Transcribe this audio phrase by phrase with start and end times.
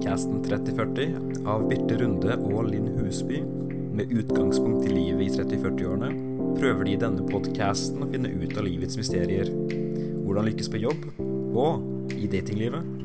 [0.00, 3.42] podkasten 3040 av Birte Runde og Linn Husby.
[3.92, 6.08] Med utgangspunkt i livet i 30-40-årene
[6.56, 9.52] prøver de i denne podkasten å finne ut av livets mysterier.
[10.24, 11.04] Hvordan lykkes på jobb,
[11.52, 12.99] og i datinglivet.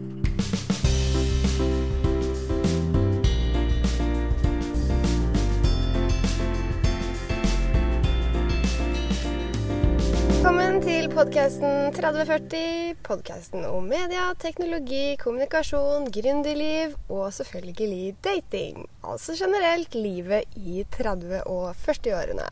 [11.15, 12.95] Podkasten 3040.
[13.03, 18.81] Podkasten om media, teknologi, kommunikasjon, gründerliv og selvfølgelig dating.
[19.03, 22.49] Altså generelt livet i 30- og 40-årene.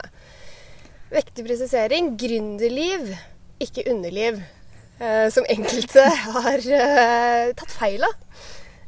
[1.12, 3.12] Vektig presisering gründerliv,
[3.60, 4.40] ikke underliv.
[5.00, 6.06] eh, som enkelte
[6.38, 8.16] har eh, tatt feil av,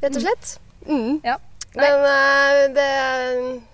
[0.01, 0.57] rett og slett.
[0.87, 1.19] Mm.
[1.25, 1.37] Ja.
[1.77, 2.91] Nei, Men eh, det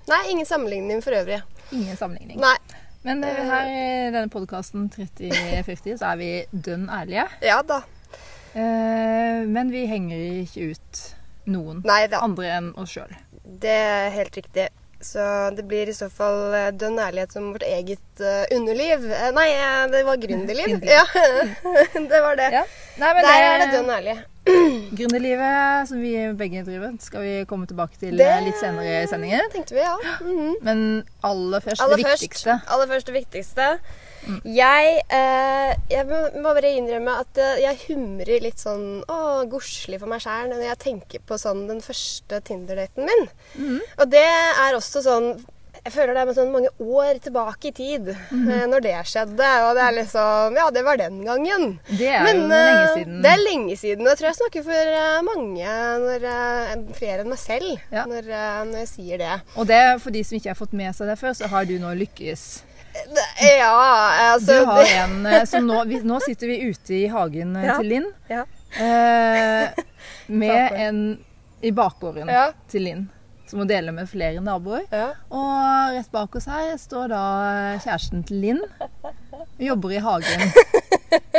[0.09, 1.41] Nei, ingen sammenligning for øvrig.
[1.72, 2.41] ingen sammenligning.
[2.44, 2.58] Nei.
[3.03, 7.25] Men eh, her i denne podkasten 3040 så er vi dønn ærlige.
[7.44, 7.81] Ja da.
[8.53, 11.02] Eh, men vi henger ikke ut
[11.52, 12.22] noen Neida.
[12.23, 13.11] andre enn oss sjøl.
[13.44, 14.69] Det er helt riktig.
[15.03, 15.19] Så
[15.52, 19.03] det blir i så fall eh, dønn ærlighet som vårt eget eh, underliv.
[19.11, 20.78] Eh, nei, eh, det var gründerliv.
[20.95, 21.03] Ja,
[22.13, 22.52] det var det.
[22.56, 22.63] Ja.
[23.02, 24.16] Nei, men Der er det dønn ærlig.
[24.45, 29.08] Gründerlivet som vi begge driver, skal vi komme tilbake til Det- eh, litt senere i
[29.08, 29.50] sendingen.
[29.53, 29.97] Tenkte vi, ja.
[30.22, 30.55] Mhm.
[30.61, 32.61] Men aller først Aller det først, viktigste.
[32.67, 33.80] aller først det viktigste.
[34.45, 40.00] Jeg, eh, jeg må må bare innrømme at eh, jeg humrer litt sånn å, godslig
[40.00, 43.28] for meg sjæl når jeg tenker på sånn den første Tinder-daten min.
[43.57, 43.81] Mm.
[44.00, 45.45] Og det er også sånn
[45.84, 48.67] jeg føler det er sånn mange år tilbake i tid mm -hmm.
[48.72, 49.50] når det skjedde.
[49.67, 51.80] Og det er liksom Ja, det var den gangen.
[51.90, 53.22] Det er Men jo lenge eh, siden.
[53.22, 54.02] det er lenge siden.
[54.02, 55.66] og Jeg tror jeg snakker for eh, mange,
[56.06, 58.06] når, flere enn meg selv, Ja.
[58.06, 58.22] når,
[58.66, 59.42] når jeg sier det.
[59.56, 61.78] Og det, for de som ikke har fått med seg det før, så har du
[61.80, 62.64] nå lykkes.
[62.94, 67.56] Det- Ja, altså Du har en som nå, vi, nå sitter vi ute i hagen
[67.64, 67.78] Ja.
[67.78, 68.06] til Linn.
[68.30, 68.45] Ja.
[68.80, 69.70] Eh,
[70.28, 71.18] med en
[71.62, 72.30] i bakgården
[72.69, 73.09] til Linn,
[73.53, 74.88] som hun deler med flere naboer.
[74.91, 75.12] Ja.
[75.30, 77.24] Og rett bak oss her står da
[77.86, 78.62] kjæresten til Linn.
[79.62, 80.47] Jobber i hagen.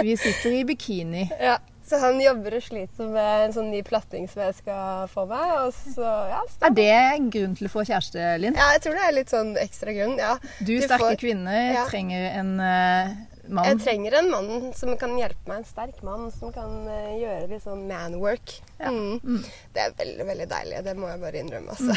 [0.05, 1.29] Vi sitter i bikini.
[1.43, 1.59] ja.
[1.85, 5.51] Så han jobber og sliter med en sånn ny platting som jeg skal få meg.
[5.67, 8.57] Og så, ja, Er det en grunn til å få kjæreste, Linn?
[8.57, 10.15] ja, jeg tror det er litt sånn ekstra grunn.
[10.17, 10.31] Ja.
[10.65, 11.85] Du, Du sterke får- kvinne, Ja.
[11.91, 13.13] trenger en eh,
[13.49, 13.67] mann.
[13.69, 15.63] Jeg trenger en mann som kan hjelpe meg.
[15.63, 18.55] En sterk mann som kan uh, gjøre litt sånn manwork.
[18.79, 18.91] Ja.
[18.93, 19.19] Mm.
[19.23, 19.41] Mm.
[19.75, 20.83] Det er veldig, veldig deilig.
[20.87, 21.97] Det må jeg bare innrømme, altså.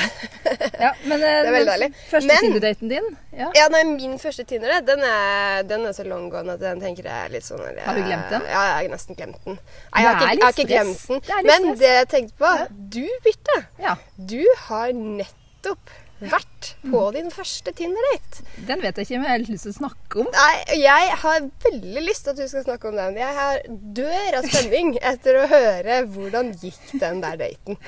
[0.77, 1.89] Ja, men, eh, Det er veldig deilig.
[2.11, 3.09] Første Tinder-daten din?
[3.37, 3.51] Ja.
[3.57, 7.07] Ja, nei, Min første Tinder, den er, den er så long gone at den tenker
[7.07, 8.47] jeg er litt sånn jeg, Har du glemt den?
[8.49, 9.59] Ja, jeg har nesten glemt den.
[9.59, 11.23] Nei, jeg har ikke, jeg har ikke glemt den.
[11.27, 12.51] Det Men det jeg tenkte på
[12.97, 13.57] Du, Birte.
[13.81, 13.95] ja.
[14.17, 18.43] Du har nettopp vært på din første Tinder-date.
[18.67, 20.29] Den vet jeg ikke, om jeg har lyst til å snakke om.
[20.33, 23.19] Nei, jeg har veldig lyst til at du skal snakke om den.
[23.21, 23.61] Jeg har
[23.99, 27.81] dør av spenning etter å høre hvordan gikk den der daten.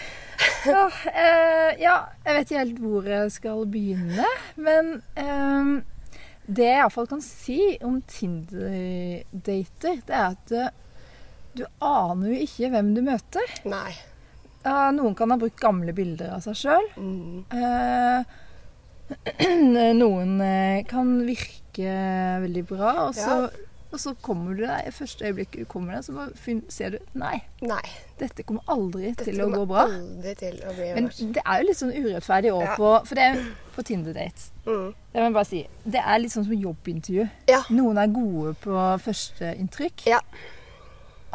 [0.64, 4.28] Ja, eh, ja, jeg vet ikke helt hvor jeg skal begynne.
[4.60, 5.72] Men eh,
[6.48, 10.56] det jeg iallfall kan si om Tinder-dater, det er at
[11.58, 13.58] du aner jo ikke hvem du møter.
[13.68, 13.92] Nei.
[14.66, 16.90] Ja, noen kan ha brukt gamle bilder av seg sjøl.
[17.00, 17.46] Mm.
[20.04, 21.96] noen eh, kan virke
[22.44, 23.38] veldig bra, og så,
[23.90, 27.00] og så kommer du deg i første øyeblikk du kommer deg, så bare ser du
[27.18, 27.82] Nei, Nei.
[28.20, 29.88] dette kommer aldri Dette til å gå bra.
[29.88, 32.76] aldri til å bli Men det er jo litt sånn urettferdig òg Ja.
[32.78, 33.42] på For det er
[33.80, 34.52] på Tinder-dates.
[34.68, 34.88] Mm.
[35.14, 35.64] Det må jeg bare si.
[35.88, 37.30] Det er litt sånn som jobbintervju.
[37.48, 37.62] Ja.
[37.72, 38.76] Noen er gode på
[39.08, 40.06] førsteinntrykk.
[40.12, 40.20] Ja.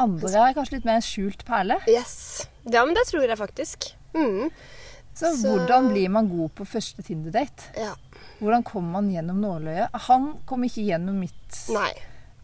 [0.01, 1.77] Andre er kanskje litt mer en skjult perle.
[1.91, 2.47] Yes.
[2.65, 3.93] Ja, men det tror jeg faktisk.
[4.15, 4.51] Mm.
[5.15, 7.71] Så, Så- hvordan blir man god på første Tinder-date?
[7.79, 7.93] Ja.
[8.41, 9.89] Hvordan kommer man gjennom nåløyet?
[10.09, 11.93] Han kom ikke gjennom mitt Nei.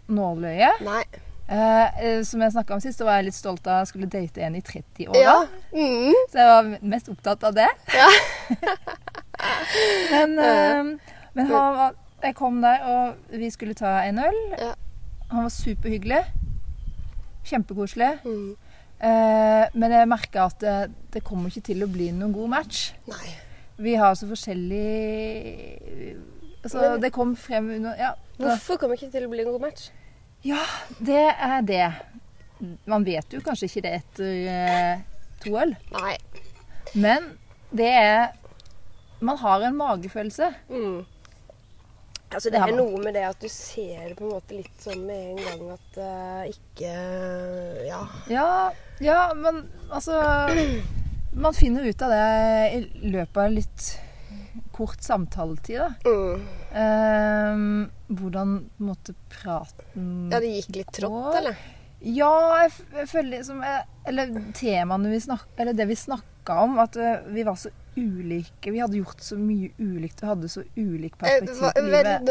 [0.08, 0.70] nåløye.
[0.86, 1.02] Nei.
[1.50, 3.88] Eh, eh, som jeg snakka om sist, så var jeg litt stolt av at jeg
[3.88, 5.16] skulle date en i 30-åra.
[5.18, 5.46] Ja.
[5.74, 6.14] Mm.
[6.30, 7.66] Så jeg var mest opptatt av det.
[7.92, 8.06] Ja.
[10.12, 10.84] men eh,
[11.34, 14.38] men han jeg kom der, og vi skulle ta en øl.
[14.58, 14.74] Ja.
[15.30, 16.20] Han var superhyggelig.
[17.44, 18.10] Kjempekoselig.
[18.24, 18.56] Mm.
[19.00, 20.74] Eh, men jeg merka at det,
[21.14, 22.90] det kommer ikke til å bli noen god match.
[23.08, 23.30] Nei.
[23.80, 26.16] Vi har så forskjellig
[26.62, 29.52] altså, Men- Det kom frem under ja, Hvorfor kommer det ikke til å bli en
[29.52, 29.88] god match?
[30.44, 30.60] ja,
[31.00, 31.86] det er det.
[32.88, 35.00] Man vet jo kanskje ikke det etter eh,
[35.42, 35.74] to øl.
[35.92, 36.14] Nei.
[36.94, 37.26] Men
[37.72, 38.28] det er
[39.20, 40.46] Man har en magefølelse.
[40.70, 41.04] Mm.
[42.30, 45.32] Altså, det er noe med det at du ser på en måte litt sånn med
[45.32, 46.92] en gang at uh, ikke
[47.88, 48.04] Ja.
[48.30, 48.50] Ja,
[49.02, 50.20] ja, men altså
[51.34, 52.22] Man finner ut av det
[52.76, 53.90] i løpet av litt
[54.74, 55.90] kort samtaletid, da.
[56.06, 56.46] Mm.
[56.80, 57.66] Ehm,
[58.08, 61.58] hvordan på en måte praten Ja, det gikk litt trått, eller?
[62.00, 62.32] Ja,
[62.62, 66.96] jeg, jeg føler liksom jeg, Eller temaene vi snakka Eller det vi snakka om at
[66.96, 67.68] eh, vi var så
[67.98, 68.70] ulike.
[68.70, 71.72] Vi hadde gjort så mye ulikt Vi hadde så ulik Eh, perspektiv hva,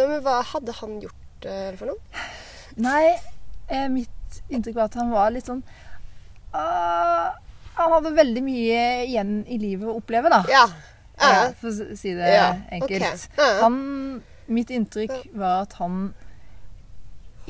[0.10, 2.24] men hva hadde han gjort uh, for noe?
[2.82, 3.18] Nei,
[3.68, 5.62] eh, mitt inntrykk var at han var litt sånn
[6.56, 7.30] uh,
[7.78, 10.42] Han hadde veldig mye igjen i livet å oppleve, da.
[10.50, 10.66] Ja.
[11.20, 12.50] Uh, for å si det Ja,
[12.80, 13.28] enkelt.
[13.36, 13.60] Okay.
[13.62, 13.78] Han,
[14.50, 16.10] mitt inntrykk var at han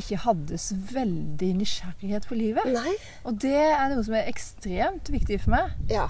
[0.02, 2.68] ikke hadde så veldig nysgjerrighet på livet.
[2.74, 2.96] Nei.
[3.28, 5.74] Og det er noe som er ekstremt viktig for meg.
[5.92, 6.08] Ja.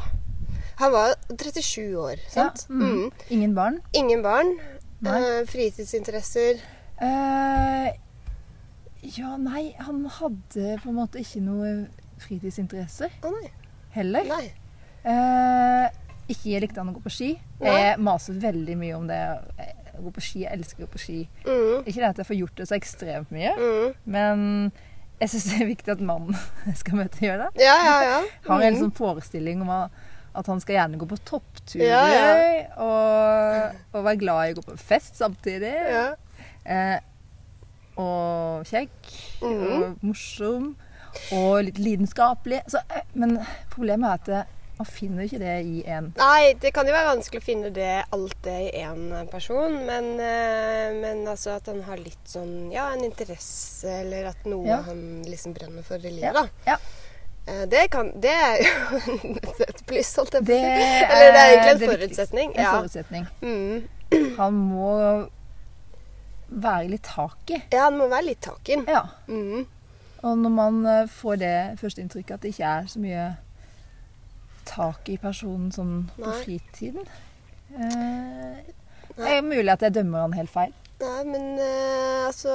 [0.79, 2.65] Han var 37 år, sant?
[2.69, 2.83] Ja, mm.
[2.89, 3.23] Mm.
[3.35, 3.79] Ingen barn.
[3.99, 4.53] Ingen barn.
[5.05, 6.61] Eh, fritidsinteresser.
[7.03, 7.89] Eh,
[9.15, 11.69] ja, nei, han hadde på en måte ikke noe
[12.19, 13.51] fritidsinteresser Å nei.
[13.95, 14.27] heller.
[14.27, 14.45] Nei.
[15.07, 15.85] Eh,
[16.29, 17.29] ikke likte han å gå på ski.
[17.61, 17.71] Nei.
[17.75, 19.21] Jeg maser veldig mye om det.
[19.99, 21.17] Å gå på ski, Jeg elsker å gå på ski.
[21.45, 21.83] Mm.
[21.85, 23.93] Ikke det at jeg får gjort det så ekstremt mye, Mm.
[24.05, 24.71] men
[25.19, 27.49] jeg syns det er viktig at mannen jeg skal møte, gjør det.
[27.65, 28.21] Ja, ja, ja.
[28.47, 28.81] Har en Mm.
[28.85, 29.69] sånn forestilling om
[30.39, 32.69] at han skal gjerne gå på toppturer.
[32.77, 35.73] Og, og være glad i å gå på fest samtidig.
[35.91, 36.15] ja.
[36.65, 36.99] Eh,
[37.99, 39.09] og kjekk
[39.41, 39.83] Mhm.
[39.83, 40.75] og morsom
[41.33, 42.61] og litt lidenskapelig.
[42.71, 43.39] Så, eh, men
[43.73, 44.47] problemet er at
[44.79, 47.89] man finner ikke det i en Nei, det kan jo være vanskelig å finne det,
[48.15, 52.85] alt det i én person, men, eh, men altså at han har litt sånn Ja,
[52.95, 54.81] en interesse, eller at noe Ja.
[54.87, 56.45] han liksom brenner for i livet, da.
[56.65, 56.77] Ja.
[57.45, 59.35] Eh, Det, kan, det er jo
[59.67, 60.77] et pluss, holdt jeg på å si.
[61.11, 62.55] Eller det er egentlig en forutsetning.
[62.55, 63.27] En forutsetning.
[63.41, 64.35] Mm.
[64.39, 64.93] Han må
[66.49, 67.59] være litt tak i.
[67.73, 68.87] ja, han må være litt tak i den.
[68.89, 69.03] Ja.
[69.27, 69.67] Mm.
[70.23, 73.27] Og når man eh, får det første inntrykket at det ikke er så mye
[74.69, 76.37] tak i personen sånn på Nei.
[76.45, 77.07] fritiden
[77.73, 78.59] eh,
[79.15, 80.73] Det er mulig at jeg dømmer han helt feil.
[80.99, 82.51] Nei, men uh, altså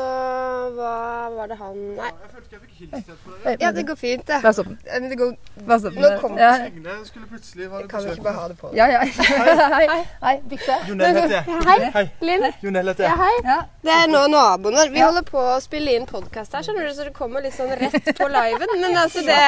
[0.77, 0.91] Hva
[1.33, 2.11] var det han Nei.
[2.11, 3.63] Jeg følte ikke jeg fikk hilst på deg.
[3.65, 4.39] Ja, det går fint, det.
[4.45, 4.75] Vær den.
[4.85, 5.31] Men det går,
[5.65, 8.71] Nå kom- ja, Egne skulle plutselig være jeg kan jo ikke bare ha det på.
[8.77, 9.01] ja, ja.
[9.79, 9.87] Hei.
[10.27, 10.77] Hei, Dikte.
[10.91, 11.57] Jonell heter jeg.
[11.71, 12.05] Hei, Hei.
[12.29, 12.45] Linn.
[12.67, 13.23] Jonell heter Ja, jeg.
[13.25, 13.49] hei.
[13.49, 13.57] Ja.
[13.89, 14.85] Det er nå naboene.
[14.93, 15.09] Vi Ja.
[15.09, 18.13] holder på å spille inn podkast her, skjønner du, så det kommer litt sånn rett
[18.21, 18.75] på liven.
[18.85, 19.41] Men altså, det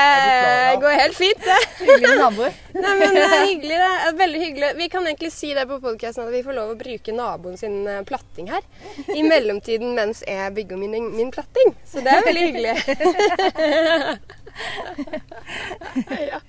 [0.82, 1.60] går helt fint, det.
[1.84, 2.56] Hyggelig med naboer.
[2.76, 3.92] Nei, men det er hyggelig, det.
[4.08, 4.72] er Veldig hyggelig.
[4.80, 7.78] Vi kan egentlig si det på podkasten at vi får lov å bruke naboen sin
[7.88, 8.64] eh, platting her.
[9.14, 11.74] I mellomtiden mens jeg bygger min, min platting.
[11.86, 12.74] Så det er veldig hyggelig.
[16.30, 16.40] ja.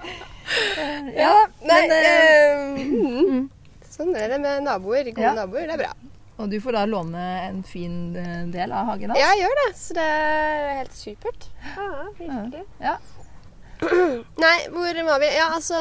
[1.17, 1.33] Ja,
[1.67, 3.49] Nei, men, mm.
[3.91, 5.09] Sånn er det med naboer.
[5.11, 5.33] Gode Ja.
[5.35, 5.65] naboer.
[5.67, 5.93] Det er bra.
[6.37, 9.19] Og du får da låne en fin eh, del av hagen hans.
[9.19, 9.69] Ja, jeg gjør det.
[9.79, 11.47] Så det er helt supert.
[11.73, 11.87] Ja,
[12.19, 12.63] virkelig.
[12.83, 12.95] Ja.
[14.43, 15.29] Nei, hvor var vi?
[15.35, 15.77] Ja, altså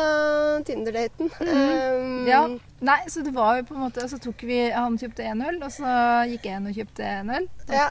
[0.69, 1.31] Tinder-daten.
[1.41, 2.43] Um, Ja.
[2.85, 5.57] Nei, så det var jo på en måte Så tok vi Han kjøpte én øl,
[5.65, 5.89] og så
[6.29, 7.49] gikk jeg inn og kjøpte en øl.
[7.73, 7.89] Ja.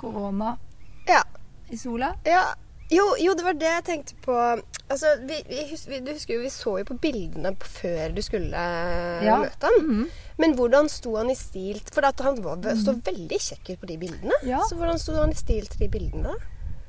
[0.00, 0.56] Korona
[1.08, 1.22] Ja.
[1.70, 2.14] i sola.
[2.26, 2.44] ja.
[2.90, 4.34] Jo, jo, det var det jeg tenkte på.
[4.90, 8.18] Altså, vi, vi, vi, du husker jo, vi så jo på bildene på før du
[8.26, 9.36] skulle eh, Ja.
[9.38, 9.76] møte han.
[9.86, 10.08] Mhm.
[10.42, 13.98] Men hvordan sto han i stil For han var, så veldig kjekk ut på de
[14.00, 14.40] bildene.
[14.42, 14.58] Ja.
[14.66, 16.34] Så hvordan sto han i stil til de bildene?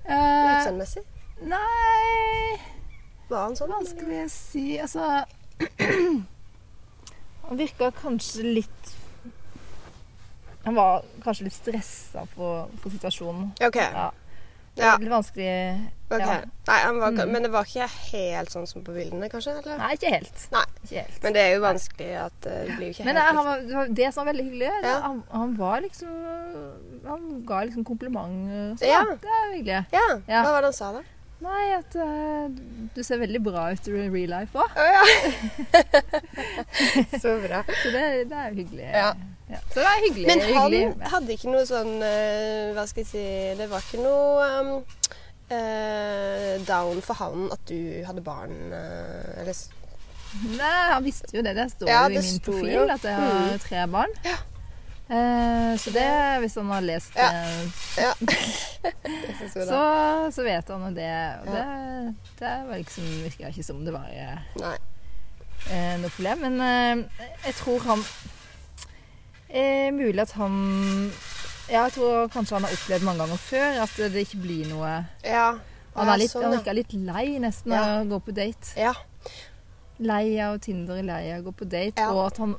[0.10, 1.04] Eh, Utseendemessig?
[1.42, 2.60] Nei
[3.32, 3.72] Var han sånn?
[3.72, 4.66] Vanskelig å si.
[4.82, 5.24] Altså
[7.48, 8.96] Han virka kanskje litt
[10.66, 12.48] Han var kanskje litt stressa på,
[12.84, 13.48] på situasjonen.
[13.66, 13.76] OK.
[13.82, 14.12] Ja.
[14.76, 14.92] Det Ja.
[14.94, 15.54] var litt vanskelig
[16.08, 16.20] okay.
[16.22, 16.36] ja.
[16.68, 17.32] Nei, han var, Mm.
[17.34, 19.56] Men det var ikke helt sånn som på bildene, kanskje?
[19.60, 19.78] Eller?
[19.82, 20.44] Nei, ikke helt.
[20.54, 20.62] Nei.
[20.86, 21.18] Ikke helt.
[21.24, 23.50] Men det er jo vanskelig at eh, det blir jo ikke Men helt det, han
[23.50, 24.70] var, det det som var veldig hyggelig.
[24.86, 24.94] Ja.
[25.08, 26.14] Han, han var liksom
[27.10, 28.80] Han ga liksom kompliment.
[28.80, 29.02] Så, Ja.
[29.26, 29.82] Det er hyggelig.
[29.98, 30.06] Ja.
[30.30, 30.44] Ja.
[30.46, 31.04] Hva var det han sa, da?
[31.42, 32.50] Nei, at uh,
[32.96, 34.76] du ser veldig bra ut i real life òg.
[34.78, 35.04] Oh, ja.
[37.24, 37.64] Så bra.
[37.82, 38.88] Så det, det er jo hyggelig.
[38.94, 39.12] Ja.
[39.52, 39.60] Ja.
[39.74, 40.28] Så det er hyggelig.
[40.30, 41.10] Men han hyggelig.
[41.12, 43.24] hadde ikke noe sånn uh, Hva skal jeg si
[43.60, 44.70] Det var ikke noe um,
[45.52, 47.76] uh, down for han at du
[48.08, 49.60] hadde barn Eller
[50.56, 51.52] Nei, han visste jo det.
[51.58, 52.86] Det står Ja, jo i min profil jo.
[52.94, 53.60] at jeg har Mm.
[53.66, 54.14] tre barn.
[54.24, 54.38] Ja.
[55.12, 56.08] Eh, så det,
[56.40, 57.32] hvis han har lest Ja.
[58.00, 58.14] Ja.
[58.82, 59.82] Det så,
[60.32, 61.10] så vet han jo det.
[61.42, 61.66] Og det,
[62.40, 64.38] det var liksom, virka ikke som det var eh,
[65.70, 66.46] eh, noe problem.
[66.48, 68.06] Men eh, jeg tror han
[69.50, 70.56] eh, Mulig at han
[71.72, 74.96] ja, jeg tror kanskje han har opplevd mange ganger før at det ikke blir noe
[75.24, 75.52] Ja.
[75.96, 76.56] Han, er litt, sånn, ja.
[76.56, 77.84] virker litt lei nesten Ja.
[78.00, 78.74] å gå på date.
[78.80, 78.94] Ja.
[80.00, 82.06] Lei av Tinder, lei av å gå på date.
[82.16, 82.56] Og at han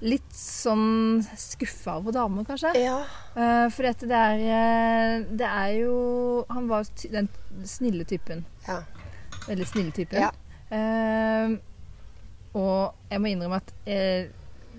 [0.00, 2.72] Litt sånn skuffa over damer, kanskje.
[2.80, 3.02] ja.
[3.36, 5.92] Uh, for dette det er eh, Det er jo
[6.50, 7.28] Han var den
[7.68, 8.44] snille typen.
[8.66, 8.80] Ja.
[9.46, 10.24] Veldig snille typen.
[10.24, 10.30] Ja.
[10.70, 11.58] Uh,
[12.56, 14.30] og jeg må innrømme at jeg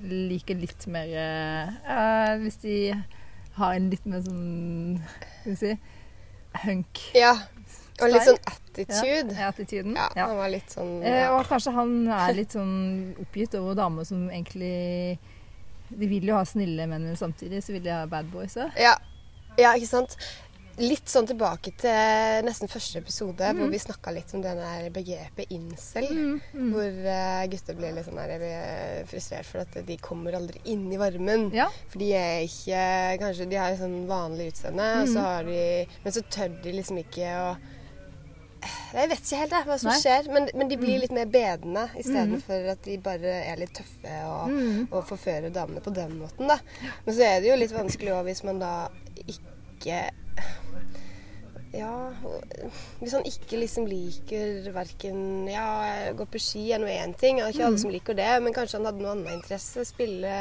[0.01, 2.75] liker litt mer eh, Hvis de
[3.55, 4.99] har en litt mer sånn
[5.41, 5.73] Skal vi si
[6.65, 6.99] hunk.
[7.15, 7.35] Ja.
[8.01, 9.36] Og litt sånn attitude.
[9.38, 9.96] Ja, attituden.
[9.96, 10.27] Ja, Ja.
[10.27, 11.31] han var litt sånn Eh, ja.
[11.38, 15.17] og kanskje han er litt sånn oppgitt over damer som egentlig
[15.91, 18.72] De vil jo ha snille menn, men samtidig så vil de ha bad boys òg.
[18.79, 18.93] Ja.
[19.58, 20.15] ja, ikke sant?
[20.79, 23.58] Litt sånn tilbake til nesten første episode, Mm.
[23.60, 26.08] hvor vi snakka litt om det der begrepet incel.
[26.55, 30.88] Hvor eh, gutter blir litt sånn der, eh, frustrert for at de kommer aldri inn
[30.93, 31.51] i varmen.
[31.53, 31.67] Ja.
[31.89, 35.08] For de er ikke Kanskje de har sånn vanlig utseende, Mm.
[35.13, 37.58] så har de Men så tør de liksom ikke å
[38.93, 39.95] Jeg vet ikke helt jeg, hva som Nei.
[39.97, 40.01] Mm.
[40.03, 44.17] skjer, men, men de blir litt mer bedende istedenfor at de bare er litt tøffe
[44.27, 44.87] og, Mm.
[44.91, 46.47] og forfører damene på den måten.
[46.47, 46.59] da.
[47.05, 48.73] Men så er det jo litt vanskelig òg hvis man da
[49.27, 50.09] ikke
[51.73, 52.11] ja,
[52.99, 57.37] Hvis han ikke liksom liker verken Ja, gå på ski er nå én ting.
[57.39, 58.27] Det er ikke alle som liker det.
[58.43, 59.85] Men kanskje han hadde noe annen interesse.
[59.87, 60.33] Spille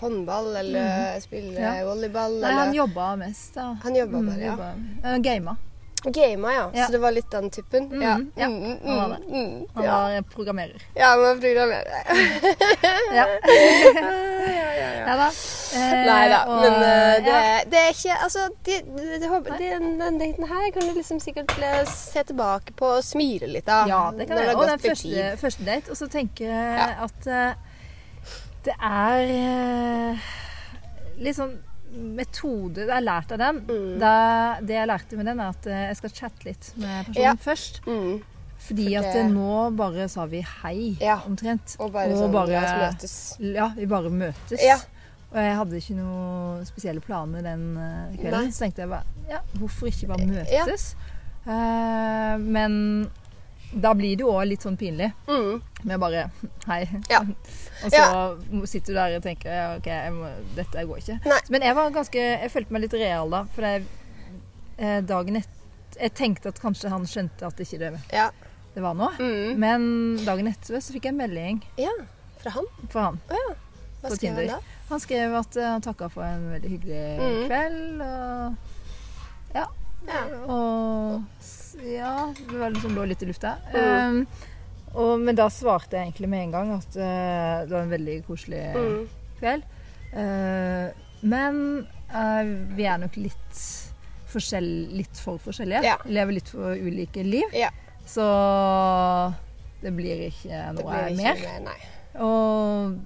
[0.00, 1.72] håndball eller spille Ja.
[1.88, 2.38] volleyball.
[2.40, 3.74] Nei, han eller jobba mest, da.
[3.82, 4.54] Han jobba bare, ja.
[4.54, 5.56] jobba- Uh, Gama.
[6.04, 6.70] Gama, ja.
[6.74, 6.86] Ja.
[6.86, 7.88] Så det var litt den typen.
[7.92, 8.14] Mm, ja.
[8.36, 9.26] ja, Mm, mm, han var det.
[9.28, 9.92] mm, Han ja.
[9.92, 10.82] var programmerer.
[10.94, 11.92] ja, han var programmerer.
[13.14, 13.26] Ja.
[13.26, 14.90] ja, ja, ja.
[15.06, 15.26] ja da.
[15.74, 17.36] Eh, Nei da, og, men uh, det,
[17.70, 18.80] det er ikke Altså, det,
[19.20, 23.68] det, den, daten her kan du liksom sikkert eh, se tilbake på og smile litt
[23.68, 23.88] av.
[23.90, 24.56] Ja, det kan jeg.
[24.56, 25.90] Og den første, første date.
[25.90, 27.52] Og så tenker jeg at uh,
[28.64, 30.30] det er uh,
[31.20, 31.58] litt sånn
[31.92, 33.60] metode Jeg har lært av den.
[33.66, 33.98] Mm.
[34.00, 34.12] Da,
[34.60, 37.34] det jeg lærte med den, er at eh, jeg skal chatte litt med personen Ja.
[37.34, 37.80] først.
[37.86, 38.22] Mm.
[38.60, 41.18] Fordi For at det- at nå bare sa vi hei, Ja.
[41.26, 41.76] omtrent.
[41.80, 43.36] Og bare Og sånn bare- møtes.
[43.40, 44.60] Ja, vi bare møtes.
[44.62, 44.76] Ja.
[45.32, 48.30] Og jeg hadde ikke noen spesielle planer den eh, kvelden.
[48.44, 48.50] Nei.
[48.50, 50.94] Så tenkte jeg bare ja, hvorfor ikke bare møtes?
[51.46, 53.10] Eh, men
[53.72, 55.60] da blir det jo òg litt sånn pinlig Mm.
[55.84, 56.24] med bare
[56.66, 56.80] hei.
[57.10, 57.20] Ja.
[57.84, 61.18] og så sitter du der og tenker OK, må, dette går ikke.
[61.30, 61.38] Nei.
[61.50, 63.44] Men jeg var ganske Jeg følte meg litt real da.
[63.54, 63.84] For jeg,
[64.78, 68.30] eh, dagen etter Jeg tenkte at kanskje han skjønte at ikke det, Ja.
[68.74, 69.10] det var noe.
[69.18, 69.56] Mm.
[69.58, 69.86] Men
[70.24, 71.90] dagen etter så fikk jeg en melding ja.
[72.40, 72.68] Fra han?
[72.88, 73.18] fra han.
[73.30, 73.54] Oh, ja.
[74.02, 74.60] Hva skrev han da?
[74.88, 77.42] Han skrev at eh, han takka for en veldig hyggelig Mm.
[77.50, 78.00] kveld.
[78.00, 78.56] Og
[79.54, 79.66] ja.
[80.08, 80.22] Ja.
[80.48, 81.22] Og
[81.84, 83.56] ja, det var liksom lå litt i lufta.
[83.74, 84.16] Mm.
[84.20, 84.26] Um,
[84.94, 88.16] og, men da svarte jeg egentlig med en gang at uh, det var en veldig
[88.26, 89.04] koselig Mm.
[89.40, 89.62] kveld.
[90.10, 90.90] Uh,
[91.22, 91.60] men
[92.10, 93.60] uh, vi er nok litt,
[94.32, 95.84] forskjell, litt for forskjellige.
[95.86, 95.96] Ja.
[96.10, 97.54] Lever litt for ulike liv.
[97.54, 97.70] Ja.
[98.10, 98.24] Så
[99.82, 101.44] det blir ikke Det noe blir ikke mer.
[101.46, 101.78] mer, nei.
[102.26, 102.98] Og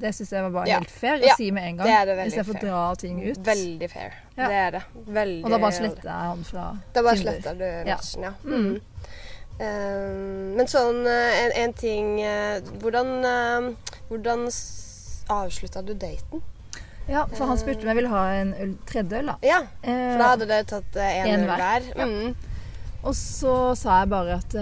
[0.00, 0.78] det syns jeg var bare Ja.
[0.80, 1.86] helt fair Ja, å si med en gang.
[1.86, 3.38] det er det veldig Istedenfor å dra ting ut.
[3.46, 4.12] Veldig fair.
[4.36, 4.48] Ja.
[4.48, 4.82] Det er det.
[5.06, 7.32] Veldig Og da bare sletter jeg han fra Da bare Tinder.
[7.32, 7.96] sletter du Ja.
[7.96, 8.32] matchen, ja.
[8.44, 8.80] Mm.
[9.54, 14.48] Uh, men sånn eh, en, en ting uh, Hvordan, uh, hvordan
[15.30, 16.42] avslutta du daten?
[17.06, 19.36] Ja, for han spurte om jeg ville ha en øl, tredje øl, da.
[19.44, 21.86] Ja, for da hadde dere tatt én en øl hver.
[21.94, 22.06] Ja.
[22.08, 22.34] Mm.
[23.04, 24.54] Og så sa jeg bare at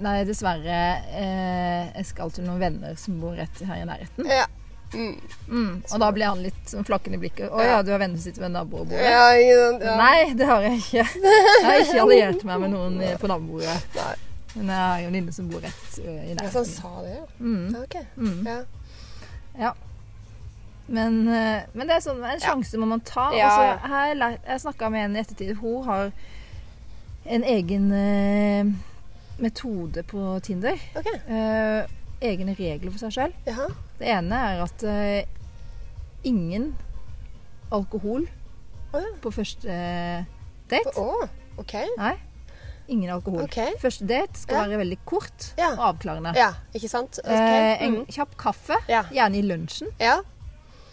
[0.00, 0.76] nei, dessverre,
[1.10, 4.30] eh, jeg skal til noen venner som bor rett her i nærheten.
[4.30, 4.46] Ja.
[4.92, 5.14] Mm.
[5.48, 5.82] Mm.
[5.92, 7.48] Og da ble han litt flakken flakkende i blikket.
[7.50, 7.82] Å Ja.
[7.82, 9.00] du har vennene ved nabobordet?
[9.00, 9.30] Ja?
[9.36, 9.96] Ja.
[9.96, 11.06] Nei, det har jeg ikke.
[11.22, 13.78] Jeg har ikke alliert meg med noen i- på nabobordet.
[13.96, 14.14] Nei.
[14.54, 16.90] Men jeg har jo en venninne som bor rett ø, i Ja, så han sa
[17.02, 17.24] det, ja.
[17.40, 17.76] Mm.
[17.82, 17.96] Ok.
[18.18, 18.46] Mm.
[18.46, 18.58] Ja.
[19.58, 19.72] Ja.
[20.88, 23.30] Men, eh, men det er sånn, en sjanse må man ta.
[23.32, 25.56] Altså, jeg jeg snakka med en i ettertid.
[25.56, 26.12] Hun har
[27.24, 28.64] en egen eh,
[29.40, 30.76] metode på Tinder.
[30.96, 31.06] Ok.
[31.28, 31.86] Eh,
[32.22, 33.32] egne regler for seg sjøl.
[33.98, 35.22] Det ene er at uh,
[36.24, 36.72] ingen
[37.72, 38.26] alkohol
[38.92, 39.08] oh, ja.
[39.22, 39.78] på første
[40.70, 40.92] date.
[40.96, 41.26] Å,
[41.62, 41.74] ok.
[41.98, 42.14] Nei.
[42.92, 43.44] Ingen alkohol.
[43.46, 43.74] Okay.
[43.80, 44.66] Første date skal Ja.
[44.68, 46.34] være veldig kort og avklarende.
[46.36, 47.20] Ja, ikke sant?
[47.22, 47.88] Okay.
[47.88, 48.02] Mm.
[48.02, 50.20] en kjapp kaffe, gjerne i lunsjen, Ja.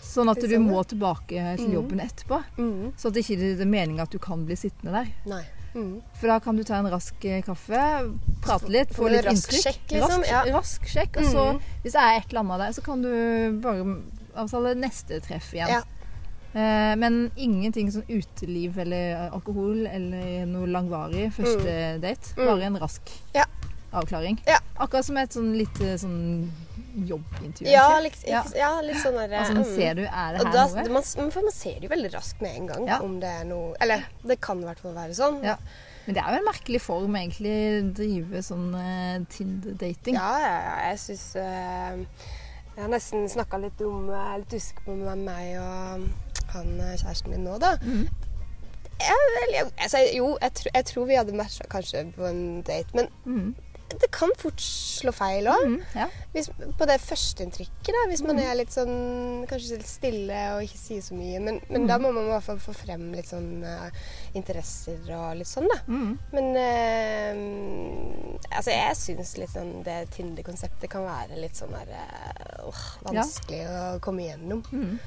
[0.06, 1.74] sånn at du må tilbake til Mm.
[1.74, 2.44] jobben etterpå.
[2.58, 2.94] Mm.
[2.98, 5.12] Så at det ikke er meninga at du kan bli sittende der.
[5.26, 5.44] Nei.
[5.80, 6.02] Mm.
[6.20, 7.84] For da kan du ta en rask eh, kaffe,
[8.44, 9.64] prate litt, få litt rask inntrykk.
[9.64, 10.42] sjekk, liksom, Rask, ja.
[10.58, 11.18] rask sjekk.
[11.22, 11.62] Og så, Mm.
[11.84, 13.98] hvis det er et eller annet av deg, så kan du bare
[14.36, 15.70] avtale neste treff igjen.
[15.70, 15.82] Ja.
[16.54, 22.34] Eh, men ingenting sånn uteliv eller alkohol eller noe langvarig første date.
[22.38, 22.46] Mm.
[22.46, 23.02] Bare en rask
[23.36, 23.46] Ja.
[23.94, 24.40] avklaring.
[24.48, 24.58] Ja.
[24.80, 26.50] Akkurat som et sånn lite sånn
[26.96, 27.72] jobbintervju.
[27.72, 28.44] Ja, liksom, Ja.
[28.56, 29.76] ja, litt sånn der Altså, mm.
[29.76, 30.90] ser du, er det her da, noe?
[30.90, 33.00] man, for man ser det jo veldig raskt med en gang Ja.
[33.02, 35.44] om det er noe Eller det kan i hvert fall være sånn.
[35.44, 35.56] Ja.
[36.06, 40.16] Men det er jo en merkelig form, egentlig, drive sånn uh, Tinder-dating.
[40.16, 44.86] ja, ja, ja, jeg syns Jeg har nesten snakka litt om Jeg er litt usikker
[44.86, 46.10] på med meg og
[46.50, 47.76] han eh, kjæresten min nå, da.
[47.84, 48.08] Mhm.
[49.00, 52.62] Jeg, vel, jeg, altså, jo, jeg, tr jeg tror vi hadde matcha kanskje på en
[52.68, 53.56] date, men Mhm.
[53.90, 55.64] Det kan fort slå feil òg.
[55.66, 56.08] Mm, ja.
[56.78, 58.04] På det førsteinntrykket, da.
[58.12, 58.44] Hvis man Mm.
[58.46, 61.40] er litt sånn kanskje litt stille og ikke sier så mye.
[61.42, 62.04] Men, men da Mm.
[62.06, 63.90] må man i hvert fall få frem litt sånn uh,
[64.36, 65.80] interesser og litt sånn, da.
[65.88, 66.18] Mm.
[66.34, 66.46] Men
[67.34, 73.20] uh, altså jeg syns litt sånn det Tinder-konseptet kan være litt sånn der uh, vanskelig
[73.20, 74.64] vanskelig å komme igjennom.
[74.72, 75.00] Mm.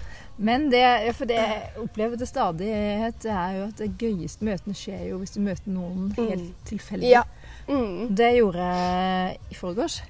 [0.42, 4.74] Men det, ja, for det jeg opplever til stadighet, er jo at det gøyeste møtene
[4.74, 7.10] skjer jo hvis du møter noen helt tilfeldig.
[7.12, 7.22] Ja.
[7.68, 8.14] Mm.
[8.16, 10.02] Det gjorde jeg i forgårs.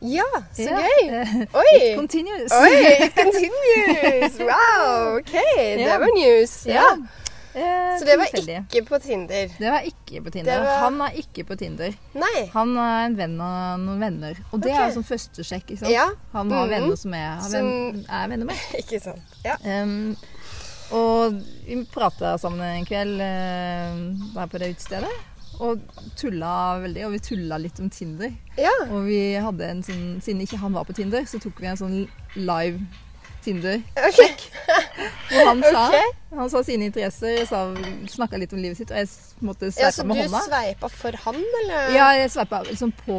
[0.00, 0.24] ja,
[0.56, 0.80] så Ja.
[0.80, 1.10] gøy!
[1.60, 1.76] Oi!
[1.92, 2.52] It continues.
[2.52, 4.38] Oi, it continues!
[4.40, 5.32] Wow, OK.
[5.32, 5.98] Det Ja.
[5.98, 6.66] var news.
[6.66, 6.96] Ja.
[7.54, 8.64] Eh, Så det var tilfeldig.
[8.70, 9.48] ikke på Tinder.
[9.58, 10.58] Det var ikke på Tinder.
[10.58, 11.92] Var- Han er ikke på Tinder.
[12.14, 12.50] Nei.
[12.52, 14.36] Han er en venn av noen venner.
[14.52, 14.86] Og det okay.
[14.86, 15.70] er som første sjekk.
[15.70, 15.92] ikke sant?
[15.92, 16.06] Ja.
[16.32, 16.70] Han har mm.
[16.70, 18.56] venner som jeg har venn, er venner med.
[18.78, 19.34] Ikke sant.
[19.44, 19.56] Ja.
[19.64, 20.16] Um,
[20.92, 23.98] og vi prata sammen en kveld uh,
[24.34, 25.10] der på det utestedet.
[25.60, 25.82] Og
[26.16, 27.04] tulla veldig.
[27.06, 28.32] Og vi tulla litt om Tinder.
[28.58, 28.72] ja.
[28.88, 31.80] Og vi hadde en sånn Siden ikke han var på Tinder, så tok vi en
[31.80, 31.96] sånn
[32.38, 32.80] live
[33.40, 33.80] Tinder.
[33.96, 34.20] OK.
[35.30, 36.08] Hvor han sa, okay.
[36.36, 37.38] han sa sine interesser,
[38.12, 39.08] snakka litt om livet sitt, og jeg
[39.40, 41.94] måtte måtte Ja, sveipe så med du sveipa for han, eller?
[41.96, 43.16] Ja, jeg sveipa liksom på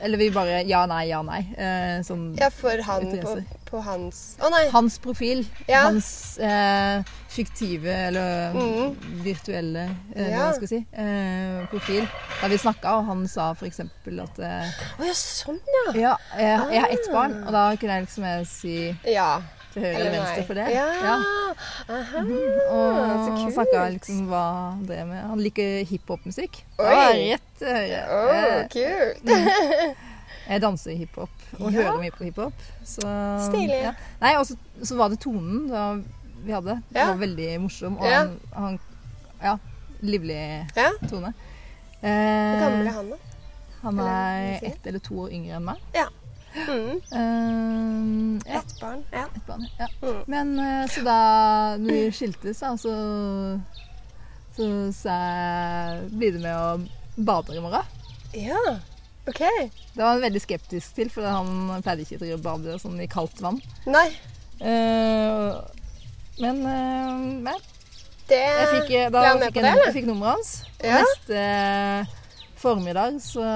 [0.00, 1.42] Eller vi bare ja, nei, ja, nei.
[1.56, 3.44] Eh, sånn Ja, for han Interesser.
[3.44, 4.68] på hans Å nei.
[4.72, 5.44] Hans profil.
[5.68, 5.82] Ja.
[5.90, 8.94] Hans eh, fiktive eller mm.
[9.24, 9.84] virtuelle
[10.16, 10.46] eh, Ja.
[10.48, 12.08] hva skal jeg si, eh, profil.
[12.40, 13.80] Da vi snakka, og han sa f.eks.
[13.84, 15.84] at eh, Å ja, sånn, ja.
[15.98, 17.12] Ja, jeg, jeg har ett Ah.
[17.12, 18.74] barn, og da kunne jeg liksom jeg si
[19.12, 19.28] Ja.
[19.72, 20.66] til høyre eller venstre for det.
[20.72, 20.86] Ja.
[21.92, 22.20] Aha.
[22.72, 23.54] Og så kult.
[23.54, 25.22] snakka liksom hva han drev med.
[25.28, 26.62] Han liker hiphop-musikk.
[26.80, 26.84] Oi.
[26.88, 28.02] var rett til høyre.
[28.08, 29.98] Å, kult kult.
[30.48, 31.82] Jeg danser hiphop og Ja.
[31.82, 32.52] hører mye på hiphop.
[32.84, 33.02] Så,
[33.50, 33.82] Stilig.
[33.82, 33.92] Ja.
[34.20, 35.94] Nei, og så, var det tonen da
[36.44, 36.78] vi hadde.
[36.88, 37.06] Det Ja.
[37.12, 37.98] var veldig morsom.
[37.98, 38.18] Og Ja.
[38.26, 38.78] han, han
[39.42, 39.56] Ja,
[40.02, 40.90] livlig Ja.
[41.08, 41.34] tone.
[42.00, 43.16] Hvor Eh, gammel er han, da?
[43.82, 45.76] han er ett eller to år yngre enn meg.
[46.54, 47.00] Mm.
[47.12, 49.04] Eh, ja, Ett barn.
[49.12, 49.24] Ja.
[49.36, 49.66] Et barn.
[49.78, 49.86] Ja.
[50.02, 50.22] Mm.
[50.26, 53.60] Men eh, så da når vi skiltes, da, så
[54.56, 56.88] så sa jeg Blir du med og
[57.24, 57.84] bader i morgen?
[58.34, 58.78] ja.
[59.28, 59.44] OK.
[59.94, 63.40] Det var han veldig skeptisk til, for han pleide ikke å bade sånn i kaldt
[63.44, 63.60] vann.
[63.88, 64.08] Nei,
[64.58, 65.54] Uh,
[66.42, 67.58] men uh, nei.
[68.26, 69.86] det Jeg fikk, eh, da ble han med på jeg, det, eller?
[69.86, 70.50] jeg fikk nummeret hans.
[70.82, 70.98] Ja.
[71.02, 71.38] neste
[72.58, 73.46] formiddag så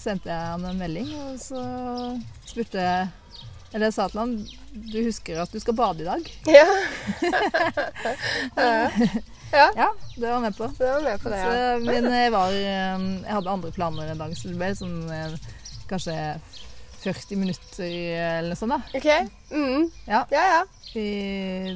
[0.00, 1.60] sendte jeg han en melding, og så
[2.48, 3.08] spurte jeg
[3.74, 4.32] Eller jeg sa til han
[4.72, 6.24] Du husker at du skal bade i dag?
[6.48, 6.64] Ja.
[9.52, 9.58] ja.
[9.58, 9.70] ja.
[9.76, 10.66] Ja, det var med på.
[10.78, 14.18] Det var med på det, Så, men jeg var eh, Jeg hadde andre planer en
[14.18, 15.36] dag, så det ble sånn eh,
[15.90, 16.16] kanskje
[17.06, 18.72] 40 minutter eller noe sånt.
[18.74, 18.98] da.
[18.98, 19.30] OK.
[19.52, 19.84] Mm.
[20.10, 20.24] Ja.
[20.34, 20.62] Ja, ja.
[20.92, 21.06] Vi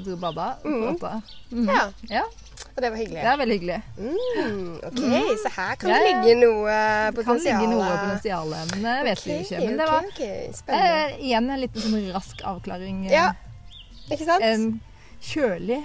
[0.04, 0.46] dro og bada.
[0.64, 1.22] prata.
[1.52, 1.68] Mhm.
[1.70, 1.84] Ja.
[2.10, 2.24] ja.
[2.70, 3.20] Og det var hyggelig.
[3.22, 3.76] Det er veldig hyggelig.
[3.98, 5.00] Mm, OK,
[5.42, 7.60] så her kan Ja, det ligge noe Det kan potensial.
[7.60, 9.60] ligge noe potensial, men det vet det ikke.
[9.64, 10.52] Men det var okay, okay.
[10.58, 11.00] Spennende.
[11.00, 13.00] eh, igjen en liten sånn rask avklaring.
[13.06, 13.26] eh, Ja,
[14.10, 14.42] ikke sant?
[14.44, 14.80] En
[15.20, 15.80] kjølig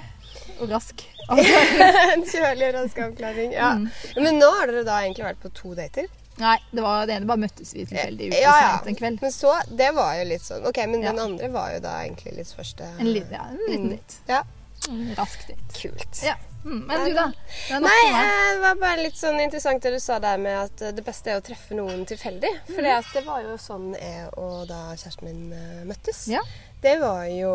[0.69, 1.05] rask
[2.13, 3.51] en kjølig rask avklaring.
[3.55, 3.71] Ja.
[3.79, 3.89] Mm.
[4.21, 6.07] Men nå har dere da egentlig vært på to dater?
[6.37, 8.71] Nei, det var det ene bare møttes vi tilfeldig ute Ja, ja.
[8.85, 9.21] en kveld.
[9.23, 11.13] Men så, det var jo litt sånn OK, men Ja.
[11.13, 14.19] den andre var jo da egentlig litt første En liten, ja, en liten Mm.
[14.27, 14.43] Ja.
[14.89, 15.79] En rask date.
[15.79, 16.19] Kult.
[16.25, 16.35] Ja.
[16.65, 17.23] Mm, men du, da?
[17.69, 20.81] Det Nei, eh, det var bare litt sånn interessant det du sa der med at
[20.81, 22.51] eh, det beste er å treffe noen tilfeldig.
[22.67, 26.25] For det var jo sånn jeg og da kjæresten min eh, møttes.
[26.29, 26.41] Ja.
[26.81, 27.53] Det var jo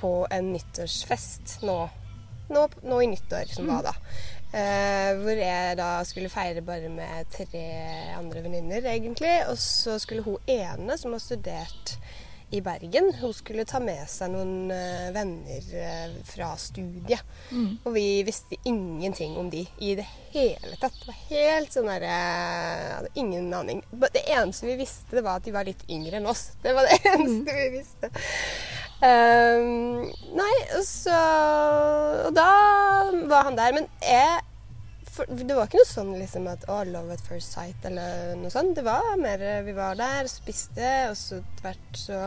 [0.00, 1.78] på en nyttårsfest nå.
[2.52, 3.94] Nå, nå i nyttår, som var da.
[4.54, 7.64] Uh, hvor jeg da skulle feire bare med tre
[8.14, 9.32] andre venninner, egentlig.
[9.50, 11.96] Og så skulle hun ene, som har studert
[12.54, 17.24] i Bergen, hun skulle ta med seg noen uh, venner uh, fra studiet.
[17.50, 17.80] Mm.
[17.82, 20.94] Og vi visste ingenting om de i det hele tatt.
[21.00, 22.20] Det var helt sånn derre
[22.94, 23.82] Hadde ingen aning.
[23.90, 26.52] Det eneste vi visste, det var at de var litt yngre enn oss.
[26.62, 28.12] Det var det eneste vi visste.
[29.02, 30.04] Ehm,
[30.38, 31.18] nei, og så
[32.28, 32.48] Og da
[33.28, 33.74] var han der.
[33.76, 34.42] Men jeg
[35.14, 38.52] for, Det var ikke noe sånn liksom at Å, love at first sight eller noe
[38.54, 38.74] sånt.
[38.78, 42.26] Det var mer Vi var der, spiste, og så etter hvert så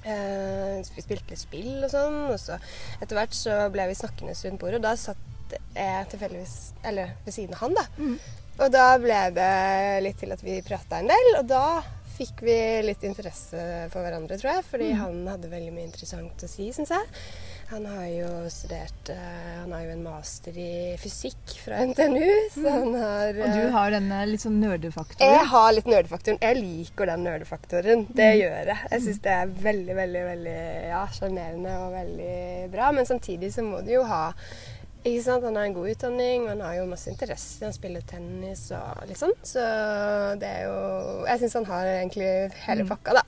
[0.00, 2.54] Uh, Vi spilte litt spill og sånn, og så
[3.02, 6.54] etter hvert så ble vi snakkende rundt bordet, og da satt jeg tilfeldigvis
[6.88, 7.84] Eller ved siden av han, da.
[7.98, 8.14] Mm.
[8.60, 9.50] Og da ble det
[10.06, 11.64] litt til at vi prata en del, og da
[12.20, 14.66] fikk vi litt interesse for hverandre, tror jeg.
[14.70, 17.08] Fordi han hadde veldig mye interessant å si, syns jeg.
[17.70, 22.64] Han har jo studert eh, Han har jo en master i fysikk fra NTNU, så
[22.66, 26.38] han har Og du eh, har denne litt sånn jeg har litt nerdefaktoren.
[26.42, 28.02] Jeg liker den nerdefaktoren.
[28.16, 28.78] Det gjør jeg.
[28.90, 30.58] Jeg syns det er veldig, veldig veldig
[30.90, 32.90] ja, sjarmerende og veldig bra.
[32.96, 34.24] Men samtidig så må du jo ha
[35.00, 35.44] Ikke sant?
[35.48, 37.64] Han har en god utdanning, og han har jo masse interesse.
[37.64, 39.32] Han spiller tennis og litt sånn.
[39.42, 39.62] Så
[40.40, 40.74] det er jo
[41.24, 42.30] Jeg syns han har egentlig
[42.66, 43.22] hele pakka, da.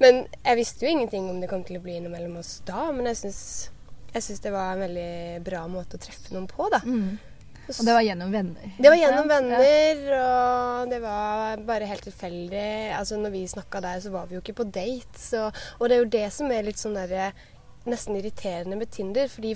[0.00, 2.86] Men jeg visste jo ingenting om det kom til å bli noe mellom oss da,
[2.96, 5.12] men jeg syns det var en veldig
[5.44, 6.80] bra måte å treffe noen på, da.
[7.68, 8.70] Og det var gjennom venner.
[8.80, 12.94] Det var gjennom venner, og det var bare helt tilfeldig.
[12.96, 15.20] Altså, når vi snakka der, så var vi jo ikke på date.
[15.20, 17.28] Så, og det er jo det som er litt sånn derre
[17.86, 19.28] Nesten irriterende med Tinder.
[19.28, 19.54] fordi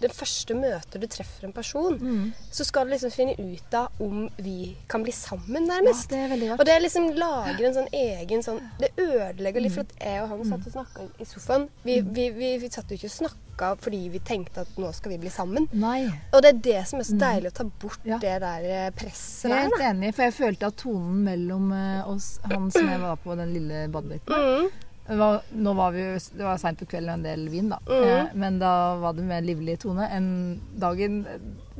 [0.00, 2.32] det første møtet du treffer en person, Mm.
[2.50, 6.08] så skal du liksom finne ut av om vi kan bli sammen, Ja, nærmest.
[6.10, 6.60] det veldig rart.
[6.60, 10.28] Og det liksom lager en sånn egen sånn Det ødelegger litt, for at jeg og
[10.28, 11.68] han satt og snakka i sofaen.
[11.84, 15.10] Vi, vi, vi, vi satt jo ikke og snakka fordi vi tenkte at nå skal
[15.12, 15.68] vi bli sammen.
[15.72, 16.06] Nei.
[16.32, 18.18] Og det er det som er så deilig, å ta bort Ja.
[18.18, 19.62] det der eh, presset der.
[19.68, 23.36] Helt enig, for jeg følte at tonen mellom eh, oss, han som jeg var på
[23.36, 24.70] den lille badedytten Mm.
[25.16, 26.02] Var, Nå var vi
[26.36, 27.78] Det var seint på kvelden og en del vin, da.
[27.88, 28.04] Mm.
[28.04, 30.30] Eh, men da var det mer livlig tone enn
[30.76, 31.22] dagen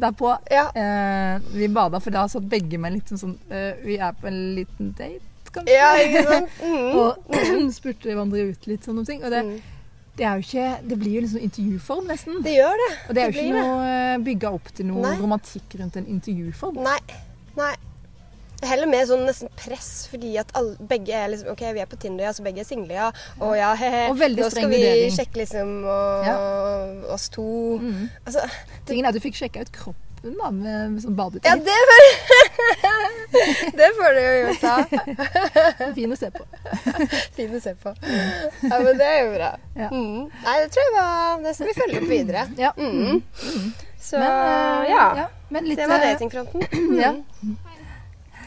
[0.00, 0.30] derpå.
[0.50, 0.68] Ja.
[0.72, 4.38] Eh, vi bada, for da satt begge med litt sånn eh, Vi er på en
[4.56, 5.74] liten date, kanskje.
[5.76, 6.62] Ja, ikke sant?
[6.62, 6.86] Mm.
[7.02, 9.20] Og spurte hverandre ut litt sånne ting.
[9.24, 9.58] Og det, Mm.
[10.18, 12.40] det er jo ikke Det blir jo liksom intervjuform, nesten.
[12.42, 12.88] Det gjør det.
[13.08, 15.16] Og det er jo ikke noe eh, bygga opp til noe Nei.
[15.20, 16.80] romantikk rundt en intervjuform.
[16.82, 16.98] Nei.
[17.58, 17.74] Nei.
[18.66, 21.98] Heller med sånn nesten press, fordi at alle, begge er liksom OK, vi er på
[22.02, 23.12] Tinder, ja, så begge er single, ja.
[23.38, 24.08] Og ja, he-he.
[24.10, 25.14] Og Nå skal vi vurdering.
[25.14, 27.46] sjekke liksom og, oss to.
[27.78, 28.08] Mm.
[28.24, 28.42] Altså
[28.88, 32.06] Tingen er at du fikk sjekka ut kroppen da, med, med sånn Ja, det får
[33.78, 34.76] Det får du jo gjort, da.
[35.98, 36.46] Fin å se på.
[37.38, 37.94] Fin å se på.
[38.02, 39.52] Ja, men det er jo bra.
[39.78, 39.90] Ja.
[39.92, 40.26] Mm.
[40.42, 42.46] Nei, det tror jeg var Det skal vi følge opp videre.
[42.58, 42.72] Ja.
[42.76, 43.22] Mm.
[44.00, 45.28] Så Men, eh, ja.
[45.48, 46.66] Men, litt, Det var datingfronten.
[46.88, 46.98] Mm.
[46.98, 47.12] Ja.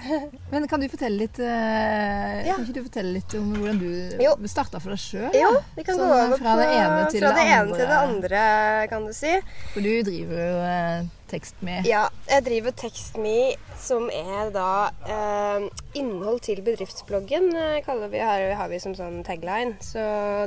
[0.52, 2.56] Men kan du fortelle litt eh, Ja.
[2.56, 5.30] Kan ikke du fortelle litt om hvordan du starta for deg sjøl?
[5.38, 7.80] Jo, vi kan Sånn, gå over fra på det ene til fra det det ene
[7.80, 8.44] til det andre,
[8.92, 9.34] kan du si.
[9.74, 11.78] For du driver jo eh, TekstMe.
[11.88, 13.38] Ja, jeg driver TextMe,
[13.80, 14.72] som er da
[15.08, 15.68] eh,
[16.00, 19.78] innhold til bedriftsbloggen, eh, kaller vi, har, har vi som sånn tagline.
[19.86, 20.02] Så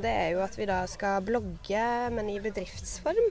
[0.05, 3.31] det er jo at vi da skal blogge, men i bedriftsform.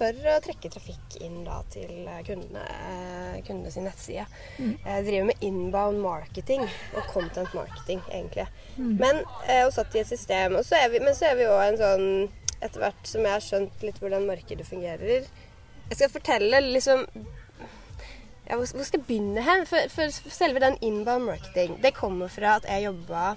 [0.00, 4.24] For å trekke trafikk inn da til eh, kundene, eh, kundene sin nettside.
[4.56, 8.46] Jeg driver med inbound marketing og content marketing, egentlig.
[8.80, 10.56] Men eh, og satt i et system.
[10.56, 12.06] Og så er vi, men så er vi òg en sånn
[12.60, 15.22] Etter hvert som jeg har skjønt litt hvordan markedet fungerer,
[15.88, 19.64] jeg skal fortelle liksom ja, hvor, skal jeg begynne hen?
[19.64, 23.30] For, for, for selve den inbound marketing, det kommer fra at jeg jobba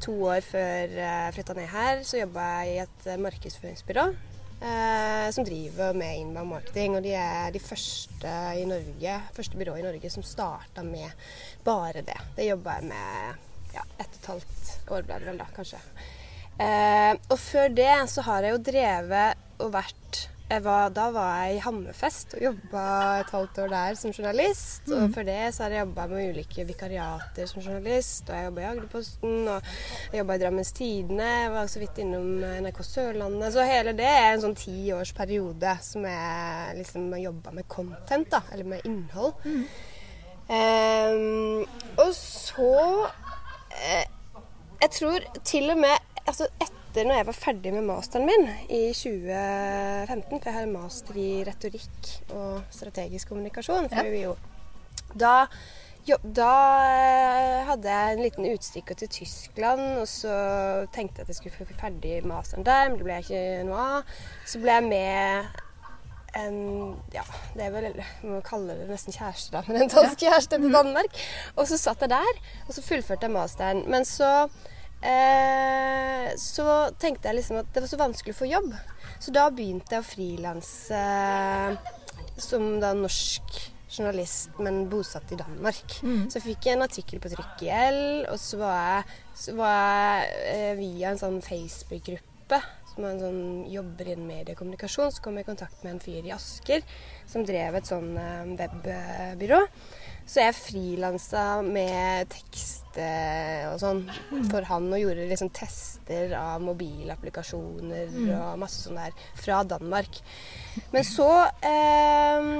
[0.00, 2.00] to år før jeg flytta ned her.
[2.08, 4.08] Så jobba jeg i et eh, markedsføringsbyrå
[4.60, 6.96] eh, som driver med inbound marketing.
[6.98, 11.10] Og de er de første i Norge, første byrået i Norge som starta med
[11.66, 12.18] bare det.
[12.36, 13.44] Det jobba jeg med
[13.74, 15.82] ja, ett og et halvt år, ble det vel da, kanskje.
[16.58, 21.56] Eh, og før det så har jeg jo drevet og vært var, Da var jeg
[21.56, 22.84] i Hammerfest og jobba
[23.20, 24.88] et halvt år der som journalist.
[24.88, 28.24] Og før det så har jeg jobba med ulike vikariater som journalist.
[28.30, 29.68] Og jeg jobba i Agderposten, og
[30.12, 31.28] jeg jobba i Drammens Tidende.
[31.28, 32.30] Jeg var så vidt innom
[32.64, 33.52] NRK Sørlandet.
[33.52, 38.42] Så hele det er en sånn tiårsperiode som jeg liksom har jobba med content, da.
[38.52, 39.36] Eller med innhold.
[40.48, 41.66] Ehm,
[42.00, 42.70] og så
[43.76, 44.06] eh,
[44.80, 48.88] Jeg tror til og med altså etter når jeg var ferdig med masteren min i
[48.96, 54.04] 2015, for jeg har en master i retorikk og strategisk kommunikasjon fra.
[54.08, 54.34] UiO,
[55.18, 55.34] da,
[56.08, 56.50] jo, da
[56.88, 60.34] eh, hadde jeg en liten utstikker til Tyskland, og så
[60.94, 63.88] tenkte jeg at jeg skulle få ferdig masteren der, men det ble jeg ikke noe
[63.98, 64.20] av.
[64.48, 65.64] Så ble jeg med
[66.36, 66.58] en
[67.14, 67.22] Ja,
[67.56, 67.86] det er vel
[68.28, 69.62] må kalle det nesten kjæreste, da.
[69.66, 71.22] Men en dansk kjæreste til Danmark.
[71.56, 73.84] Og så satt jeg der, og så fullførte jeg masteren.
[73.90, 74.50] Men så
[75.02, 76.64] eh, Så
[76.98, 78.70] tenkte jeg liksom at det var så vanskelig å få jobb.
[79.18, 81.92] Så da begynte jeg å frilanse eh,
[82.38, 83.58] som da norsk
[83.88, 85.96] journalist, men bosatt i Danmark.
[86.28, 89.78] Så jeg fikk en artikkel på trykk i L, og så var jeg, så var
[89.78, 92.60] jeg eh, via en sånn Facebook-gruppe
[92.98, 96.34] som er sånn, jobber innen mediekommunikasjon, så kom jeg i kontakt med en fyr i
[96.34, 96.82] Asker
[97.30, 99.62] som drev et sånn eh, webbyrå.
[100.28, 104.02] Så jeg frilansa med tekst eh, og sånn
[104.50, 110.20] for han og gjorde liksom tester av mobilapplikasjoner og masse sånn der fra Danmark.
[110.92, 111.30] Men så,
[111.64, 112.50] eh,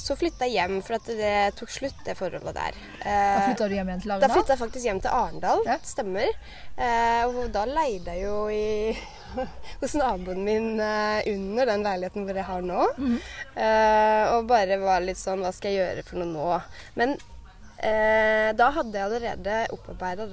[0.00, 2.80] så flytta jeg hjem, for at det tok slutt, det forholdet der.
[3.04, 5.64] Da Eh, flytta du hjem igjen til da flytta jeg faktisk hjem til Arendal.
[5.68, 5.76] Ja.
[5.84, 6.32] Stemmer.
[6.80, 8.96] Eh, og da leide jeg jo i,
[9.82, 12.86] hos naboen min eh, under den leiligheten hvor jeg har nå.
[13.00, 13.18] Mm.
[14.34, 16.60] og bare var litt sånn Hva skal jeg gjøre for noe nå?
[16.98, 17.16] Men
[17.86, 20.26] eh, da hadde jeg allerede opparbeida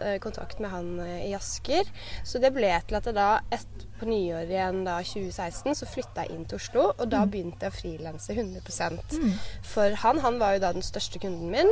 [0.00, 1.88] eh, kontakt med han eh, i Asker.
[2.24, 6.24] Så det ble til at jeg da et, på nyåret igjen da 2016 så flytta
[6.24, 9.18] jeg inn til Oslo, og da begynte jeg å frilanse 100%
[9.70, 11.70] For han, han var jo da den største kunden min.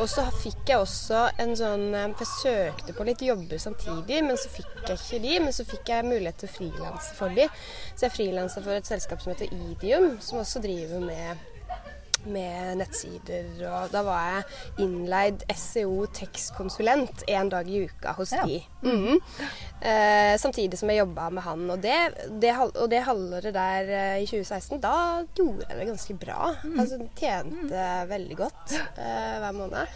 [0.00, 4.20] Og så fikk jeg også en sånn eh, For jeg søkte på litt jobber samtidig,
[4.26, 5.34] men så fikk jeg ikke de.
[5.46, 7.48] Men så fikk jeg mulighet til å frilanse for de.
[7.94, 11.50] Så jeg frilansa for et selskap som heter Idium, som også driver med
[12.26, 18.44] med nettsider, og da var jeg innleid SEO tekstkonsulent en dag i uka hos Ja.
[18.46, 18.60] de.
[18.82, 19.18] Mhm.
[19.84, 21.70] Eh, samtidig som jeg jobba med han.
[21.70, 21.96] Og det,
[22.40, 24.94] det, og det halvåret der eh, i 2016, da
[25.36, 26.54] gjorde jeg det ganske bra.
[26.78, 29.86] Altså tjente veldig godt eh, hver måned.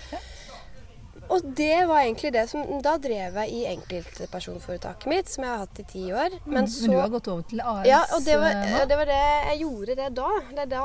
[1.29, 5.64] Og det var egentlig det som Da drev jeg i enkeltpersonforetaket mitt, som jeg har
[5.64, 6.38] hatt i ti år.
[6.45, 9.01] Men Men så du har gått over til AS ja, og det var, eh, det
[9.01, 10.31] var det jeg gjorde det da.
[10.51, 10.85] Det er da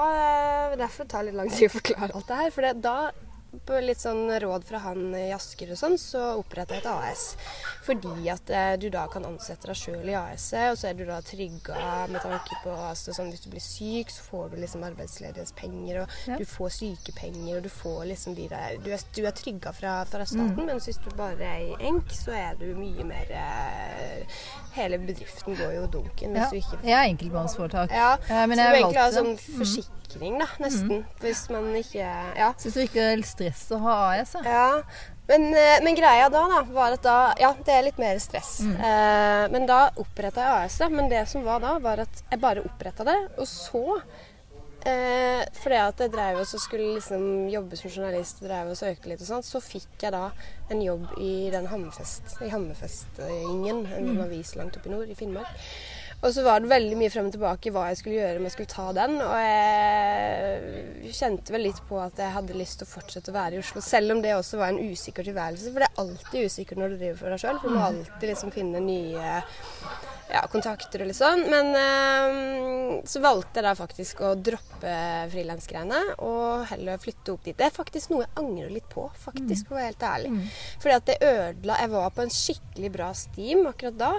[0.84, 2.52] derfor det tar litt lang tid å forklare alt det her.
[2.52, 2.98] For det, da,
[3.66, 7.26] på litt sånn råd fra han i Asker og sånn, så oppretta jeg et AS.
[7.86, 11.04] Fordi at eh, du da kan ansette deg sjøl i AS-et, og så er du
[11.06, 14.84] da trygga med tanke på altså, sånn, Hvis du blir syk, så får du liksom
[14.90, 16.38] arbeidsledighetspenger, og Ja.
[16.38, 20.04] du får sykepenger, og du får liksom de der Du er, du er trygga fra,
[20.10, 24.26] fra staten, mens hvis du bare er i enk, så er du mye mer eh,
[24.74, 27.92] Hele bedriften går jo dunken hvis Ja, du ikke er enkeltmannsforetak.
[27.94, 29.58] ja, Eh, men så jeg du egentlig sånn, valgte-
[30.14, 31.06] forsikring, da, nesten.
[31.22, 32.06] Hvis man ikke
[32.38, 32.54] Ja.
[32.58, 34.34] Syns det virker stress å ha AS.
[34.34, 34.46] jeg.
[34.46, 34.84] ja.
[35.28, 38.60] Men, eh, men greia da, da var at da Ja, det er litt mer stress.
[38.62, 40.92] Eh, men da oppretta jeg AS-et.
[40.92, 44.02] Men det som var da, var at jeg bare oppretta det, og så
[44.84, 49.08] Eh, fordi at jeg drev og skulle liksom jobbe som journalist og drev og søkte
[49.08, 50.26] litt og sånt, så fikk jeg da
[50.70, 55.56] en jobb i den Hammerfest, i Hammerfestingen, en avis langt oppe i nord, i Finnmark.
[56.24, 58.54] Og så var det veldig mye frem og tilbake hva jeg skulle gjøre om jeg
[58.56, 59.18] skulle ta den.
[59.26, 63.58] Og jeg kjente vel litt på at jeg hadde lyst til å fortsette å være
[63.58, 65.74] i Oslo, selv om det også var en usikker tilværelse.
[65.74, 68.28] For det er alltid usikkert når du driver for deg sjøl, for du må alltid
[68.32, 69.38] liksom finne nye
[70.32, 71.44] ja, kontakter og litt sånn.
[71.52, 74.96] Men øh, så valgte jeg da faktisk å droppe
[75.34, 77.58] frilansgreiene og heller flytte opp dit.
[77.60, 80.34] Det er faktisk noe jeg angrer litt på, faktisk, for å være helt ærlig.
[80.84, 84.12] Fordi at det ødela Jeg var på en skikkelig bra steam akkurat da,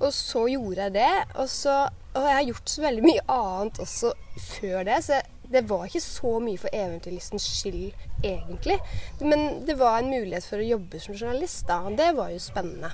[0.00, 1.12] og så gjorde jeg det.
[1.34, 1.74] Og, så,
[2.14, 4.12] og jeg har gjort så veldig mye annet også
[4.56, 4.98] før det.
[5.06, 5.20] så
[5.54, 7.92] det var ikke så mye for eventyrlystens skyld,
[8.24, 8.78] egentlig.
[9.20, 11.76] Men det var en mulighet for å jobbe som journalist, da.
[11.86, 12.90] Og det var jo spennende.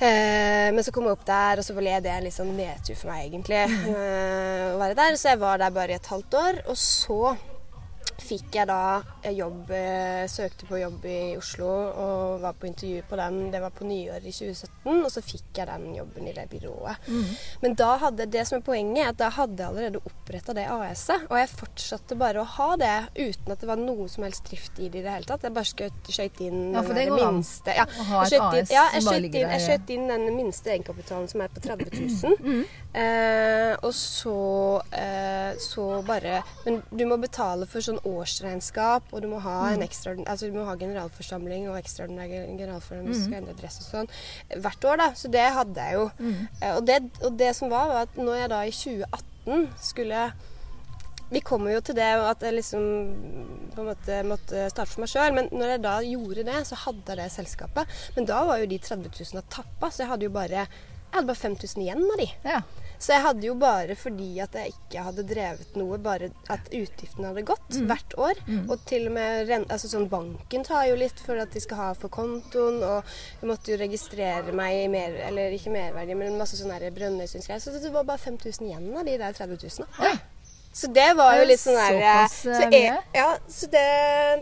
[0.00, 2.96] Eh, men så kom jeg opp der, og så ble det en litt sånn nedtur
[2.98, 3.62] for meg, egentlig.
[3.92, 5.20] eh, å være der.
[5.20, 6.58] Så jeg var der bare i et halvt år.
[6.72, 7.20] Og så
[8.26, 13.18] fikk jeg da jobb eh, Søkte på jobb i Oslo og var på intervju på
[13.20, 13.38] den.
[13.52, 17.06] Det var på nyåret i 2017, og så fikk jeg den jobben i det byrået.
[17.62, 20.66] Men da hadde det som er poenget, er at da hadde jeg allerede oppretta det
[20.72, 21.28] AS-et.
[21.30, 24.80] Og jeg fortsatte bare å ha det uten at det var noe som helst drift
[24.82, 25.44] i det i det hele tatt.
[25.46, 25.70] Jeg bare
[26.16, 29.26] skjøt inn Ja, for det går minste ja, å ha et AS ja, jeg skjøt
[29.28, 32.62] inn, jeg skjøt inn den minste egenkapitalen som er på 30 000.
[32.96, 34.36] Eh, og så,
[34.96, 39.84] eh, så bare Men du må betale for sånn årsregnskap, og du må ha en
[39.86, 43.88] ekstra, altså du må ha generalforsamling og ekstraordinær generalforsamling hvis du skal endre dress og
[43.90, 44.10] sånn
[44.64, 45.08] hvert år, da.
[45.18, 46.10] Så det hadde jeg jo.
[46.60, 50.26] Eh, og, det, og det som var, var at når jeg da i 2018 skulle
[51.30, 52.84] vi kommer jo til det at jeg liksom
[53.74, 55.34] på en måte måtte starte for meg sjøl.
[55.34, 57.96] Men når jeg da gjorde det, så hadde jeg det selskapet.
[58.14, 60.66] Men da var jo de 30 000 tappa, så jeg hadde jo bare,
[61.06, 62.28] jeg hadde bare 5000 igjen av de.
[62.44, 62.60] Ja.
[62.98, 67.28] Så jeg hadde jo bare fordi at jeg ikke hadde drevet noe, bare at utgiftene
[67.28, 68.40] hadde gått hvert år.
[68.70, 71.88] Og til og med altså sånn banken tar jo litt for at de skal ha
[71.98, 76.56] for kontoen, og jeg måtte jo registrere meg i mer, eller ikke merverdi, men masse
[76.56, 77.60] sånne her Brønnøysundsgreier.
[77.60, 79.92] Så det var bare 5000 igjen av de der 30 000.
[80.00, 80.16] Oi.
[80.76, 82.96] Så det var jo litt sånn der såpass, så eh, jeg, mye?
[83.16, 83.84] Ja, så det,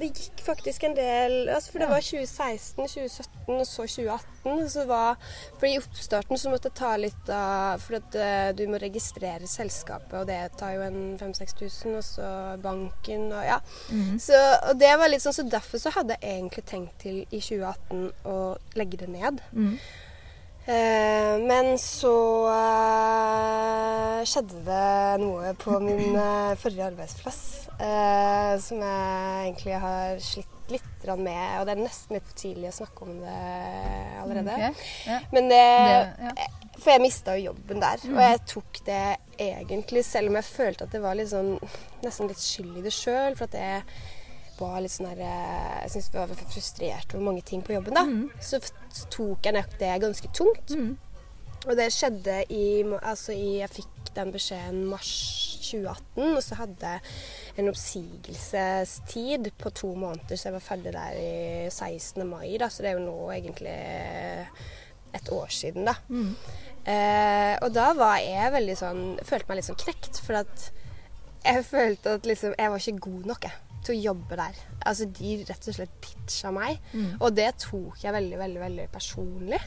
[0.01, 4.65] det gikk faktisk en del altså For det var 2016, 2017 og så 2018.
[4.75, 5.21] Så var,
[5.61, 9.47] for I oppstarten så måtte jeg ta litt av For at eh, du må registrere
[9.49, 11.95] selskapet, og det tar jo en 5000-6000.
[12.01, 12.31] Og så
[12.65, 13.61] banken og ja.
[13.95, 14.19] Mhm.
[14.25, 17.39] Så, og det var litt sånn, så derfor så hadde jeg egentlig tenkt til i
[17.39, 18.41] 2018 å
[18.75, 19.45] legge det ned.
[19.53, 19.79] Mhm.
[20.67, 22.15] Eh, men så
[22.49, 27.41] eh, skjedde det noe på min eh, forrige arbeidsplass
[27.77, 31.59] eh, som jeg egentlig har slitt litt med.
[31.61, 33.35] Og det er nesten litt for tidlig å snakke om det
[34.23, 34.55] allerede.
[34.57, 34.87] Okay.
[35.11, 35.19] ja.
[35.35, 36.51] Men det, Det- ja.
[36.81, 38.01] For jeg mista jo jobben der.
[38.09, 39.03] Og jeg tok det
[39.45, 41.53] egentlig, selv om jeg følte at det var litt sånn,
[42.03, 43.37] nesten litt skyld i det sjøl.
[43.39, 43.85] For at jeg
[44.59, 47.97] var litt sånn her eh, Jeg syntes jeg var frustrert over mange ting på jobben.
[47.97, 48.05] da.
[48.43, 48.61] Så,
[48.95, 50.75] så tok jeg nok det ganske tungt.
[50.75, 50.95] Mm.
[51.65, 52.65] Og det skjedde i,
[53.01, 55.11] altså i Jeg fikk den beskjeden mars
[55.65, 56.37] 2018.
[56.37, 57.01] Og så hadde jeg
[57.63, 62.27] en oppsigelsestid på to måneder, så jeg var ferdig der i 16.
[62.29, 62.57] mai.
[62.61, 63.75] Da, så det er jo nå egentlig
[65.15, 65.95] et år siden, da.
[66.85, 70.67] Eh, og da var jeg veldig sånn Følte meg litt sånn knekt, for at
[71.45, 74.61] jeg følte at liksom Jeg var ikke god nok, jeg til å jobbe der.
[74.85, 76.79] Altså, De rett og slett pitcha meg.
[77.21, 79.61] Og det tok jeg veldig, veldig veldig personlig.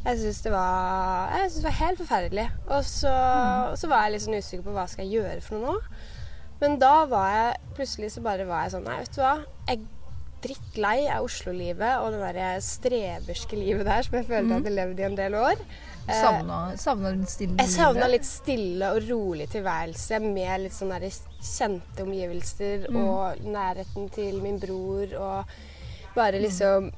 [0.00, 2.48] Jeg syns det var Jeg synes det var helt forferdelig.
[2.72, 3.14] Og så,
[3.76, 6.02] så var jeg litt sånn usikker på hva skal jeg gjøre for noe nå.
[6.60, 9.34] Men da var jeg plutselig så bare var jeg sånn Nei, vet du hva.
[9.68, 9.96] Jeg er
[10.40, 15.00] drittlei av Oslo-livet og det der streberske livet der som jeg følte jeg hadde levd
[15.02, 15.60] i en del år.
[16.10, 20.98] Eh, Savna, savna den stille jeg savna litt stille og rolig tilværelse med litt sånne
[21.10, 25.54] kjente omgivelser og nærheten til min bror og
[26.16, 26.90] bare liksom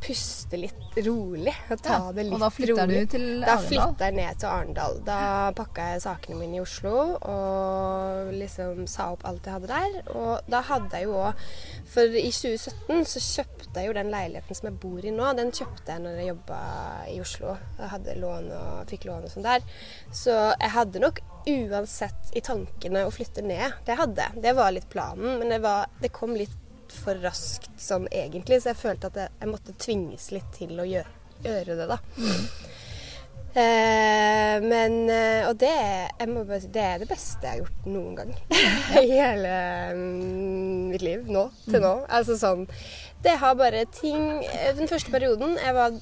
[0.00, 3.02] puste litt rolig og ta Ja, det litt og da flytta du rolig.
[3.10, 3.42] Arendal?
[3.44, 4.98] Da flytta jeg ned til Arendal.
[5.06, 5.18] Da
[5.56, 9.98] pakka jeg sakene mine i Oslo og liksom sa opp alt jeg hadde der.
[10.16, 11.44] Og da hadde jeg jo òg
[11.90, 15.32] For i 2017 så kjøpte jeg jo den leiligheten som jeg bor i nå.
[15.38, 16.60] Den kjøpte jeg når jeg jobba
[17.10, 17.56] i Oslo.
[17.78, 19.68] Jeg hadde lån og fikk lån og sånn der.
[20.14, 23.78] Så jeg hadde nok uansett i tankene å flytte ned.
[23.86, 24.42] Det hadde jeg.
[24.44, 26.56] Det var litt planen, men det, var, det kom litt
[26.94, 30.88] for raskt sånn egentlig, så jeg følte at jeg, jeg måtte tvinges litt til å
[30.88, 31.98] gjøre, gjøre det, da.
[33.50, 35.72] Eh, men eh, Og det,
[36.22, 38.30] bare det er det beste jeg har gjort noen gang.
[39.02, 39.54] I hele
[39.96, 41.26] mm, mitt liv.
[41.26, 41.48] Nå.
[41.66, 41.94] Til nå.
[42.06, 42.68] Altså sånn
[43.24, 45.98] Det har bare ting eh, Den første perioden jeg var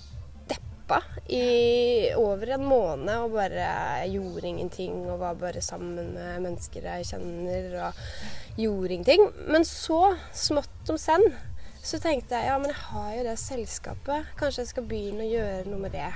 [0.48, 6.86] deppa i over en måned og bare gjorde ingenting og var bare sammen med mennesker
[6.88, 7.98] jeg kjenner og
[8.58, 9.28] gjorde ingenting.
[9.46, 11.24] Men så, smått om senn,
[11.84, 14.34] så tenkte jeg ja, men jeg har jo det selskapet.
[14.38, 16.10] Kanskje jeg skal begynne å gjøre noe med det.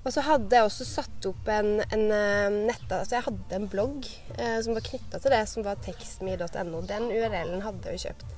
[0.00, 2.86] Og så hadde jeg også satt opp en, en eh, nett...
[2.88, 6.80] Altså jeg hadde en blogg eh, som var knytta til det, som var tekstme.no.
[6.88, 8.36] Den URL-en hadde jeg jo kjøpt.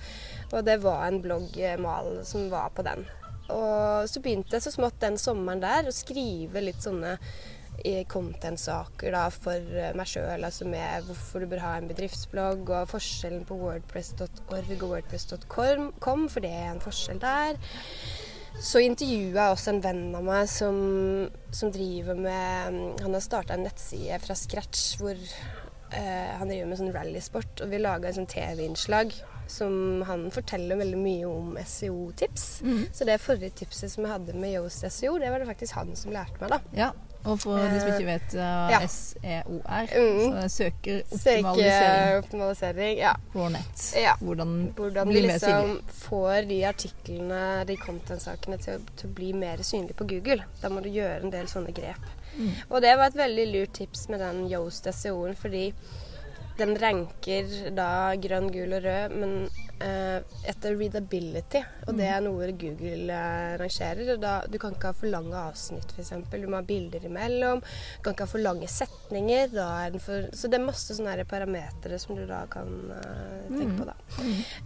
[0.52, 3.06] Og det var en bloggmal som var på den.
[3.52, 7.16] Og så begynte jeg så smått den sommeren der å skrive litt sånne
[8.08, 13.46] content-saker for eh, meg sjøl, altså med hvorfor du bør ha en bedriftsblogg, og forskjellen
[13.48, 17.58] på wordpress.org og wordpress.com, for det er en forskjell der.
[18.60, 20.76] Så intervjua jeg også en venn av meg som,
[21.56, 26.78] som driver med Han har starta en nettside fra scratch hvor eh, han driver med
[26.78, 27.62] sånn rallysport.
[27.64, 29.14] Og vi laga et sånn TV-innslag
[29.50, 32.44] som han forteller veldig mye om SEO-tips.
[32.94, 35.96] Så det forrige tipset som jeg hadde med Yoast SEO, det var det faktisk han
[35.98, 36.60] som lærte meg, da.
[36.76, 36.92] Ja.
[37.24, 38.78] Og for de som ikke vet hva Ja.
[38.86, 40.32] SEOR, Mm.
[40.32, 42.98] så søker optimalisering Søkeoptimalisering.
[42.98, 43.12] Ja.
[43.32, 43.84] på nett.
[44.02, 44.14] Ja.
[44.20, 49.94] Hvordan, Hvordan vi liksom får de artiklene, de content-sakene, til, til å bli mer synlige
[49.94, 50.42] på Google.
[50.62, 52.02] Da må du gjøre en del sånne grep.
[52.36, 52.50] Mm.
[52.70, 55.72] Og det var et veldig lurt tips med den Yoast SEO-en, fordi
[56.62, 57.90] den ranker da
[58.22, 59.32] grønn, gul og rød, men
[59.82, 61.58] eh, etter readability.
[61.86, 61.96] Og Mm.
[61.98, 64.12] det er noe Google eh, rangerer.
[64.14, 66.12] Og da, du kan ikke ha for lange avsnitt, f.eks.
[66.30, 67.60] Du må ha bilder imellom.
[67.64, 69.56] Du kan ikke ha for lange setninger.
[69.58, 73.88] Er for, så det er masse sånne parametere som du da kan eh, tenke på,
[73.90, 73.96] da.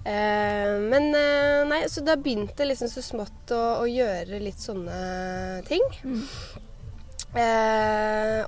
[0.05, 4.61] Eh, men eh, nei, så da begynte jeg liksom så smått å, å gjøre litt
[4.63, 5.01] sånne
[5.71, 5.83] ting.
[7.37, 8.45] Eh,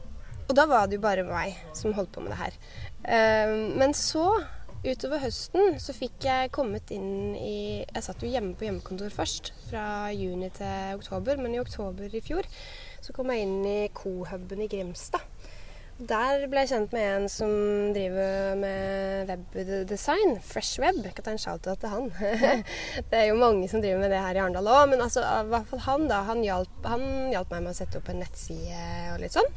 [0.48, 2.54] og da var det jo bare meg som holdt på med det her.
[3.04, 4.26] Eh, men så,
[4.82, 9.52] utover høsten, så fikk jeg kommet inn i Jeg satt jo hjemme på hjemmekontor først,
[9.68, 11.40] fra juni til oktober.
[11.40, 12.48] Men i oktober i fjor
[13.02, 15.22] så kom jeg inn i Cohuben i Grimstad.
[15.98, 17.50] Der ble jeg kjent med en som
[17.90, 20.36] driver med webdesign.
[20.46, 21.00] Freshweb.
[21.02, 22.04] Jeg kan ta en shout-out til han.
[23.10, 25.48] det er jo mange som driver med det her i Arendal òg, men altså, i
[25.50, 27.02] hvert fall han da, han hjalp, han
[27.34, 28.84] hjalp meg med å sette opp en nettside
[29.16, 29.50] og litt sånn.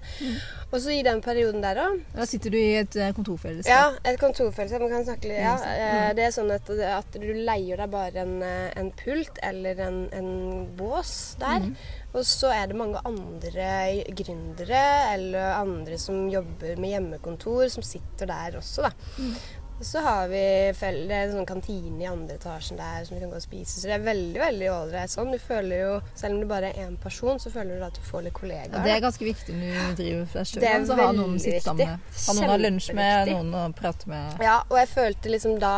[0.71, 3.69] Og så i den perioden der òg Da sitter du i et eh, kontorfellesskap.
[4.01, 4.81] ja, et kontorfellesskap.
[4.81, 5.77] Man kan snakke litt ja, Mm.
[5.77, 9.77] eh, Det er sånn at, at du leier deg bare en, eh, en pult eller
[9.85, 10.31] en, en
[10.79, 11.69] bås der.
[11.69, 11.75] Mm.
[12.11, 18.27] Og så er det mange andre gründere eller andre som jobber med hjemmekontor, som sitter
[18.29, 18.91] der også, da.
[19.17, 19.35] Mm.
[19.81, 23.21] Og så har vi det er en sånn kantine i andre etasjen der som vi
[23.23, 23.79] kan gå og spise.
[23.79, 25.31] Så det er veldig veldig ålreit sånn.
[25.33, 28.03] Du føler jo, Selv om du bare er én person, så føler du at du
[28.05, 28.75] får litt kollegaer.
[28.75, 30.61] Ja, det er ganske viktig når du driver for deg sjøl.
[30.61, 32.13] Det er Så ha noen å veldig sitte sammen med.
[32.27, 34.45] Ha noen å ha lunsj med, noen å prate med.
[34.45, 35.73] Ja, og jeg følte liksom da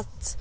[0.00, 0.32] at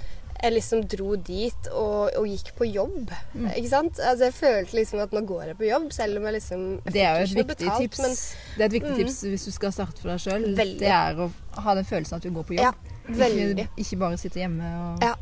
[0.43, 3.11] jeg liksom dro dit og, og gikk på jobb.
[3.33, 3.47] Mm.
[3.55, 3.99] Ikke sant?
[3.99, 6.93] Altså jeg følte liksom at nå går jeg på jobb, selv om jeg liksom jeg
[6.93, 7.99] Det er jo et viktig betalt, tips.
[8.01, 8.15] Men
[8.57, 9.01] Det er et viktig Mm.
[9.03, 10.47] tips hvis du skal starte for deg sjøl.
[10.57, 11.31] Det er å
[11.61, 12.63] ha den følelsen at du går på jobb.
[12.63, 14.63] Ja, Ikke, ikke bare sitte hjemme
[14.93, 15.13] og Ja.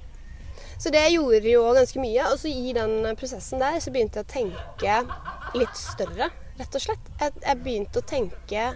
[0.80, 2.24] Så det gjorde jo ganske mye.
[2.32, 6.82] Og så i den prosessen der så begynte jeg å tenke litt større, rett og
[6.82, 7.09] slett.
[7.20, 8.70] Jeg, jeg begynte å tenke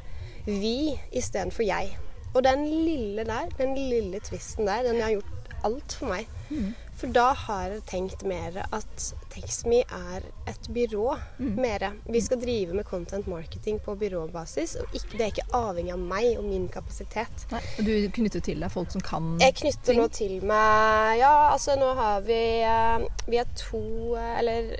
[0.46, 1.94] vi istedenfor jeg.
[2.36, 6.28] Og den lille der, den lille tvisten der, den jeg har gjort alt for meg.
[6.50, 6.74] Mm.
[6.94, 11.16] For da har jeg tenkt mer at TextMe er et byrå.
[11.40, 11.56] Mm.
[11.60, 11.90] Mere.
[12.06, 16.04] Vi skal drive med content marketing på byråbasis, og ikke, det er ikke avhengig av
[16.14, 17.48] meg og min kapasitet.
[17.52, 20.00] Nei, og du knytter til deg folk som kan Jeg knytter ting.
[20.04, 23.82] nå til meg Ja, altså nå har vi eh, Vi er to
[24.20, 24.72] eh, Eller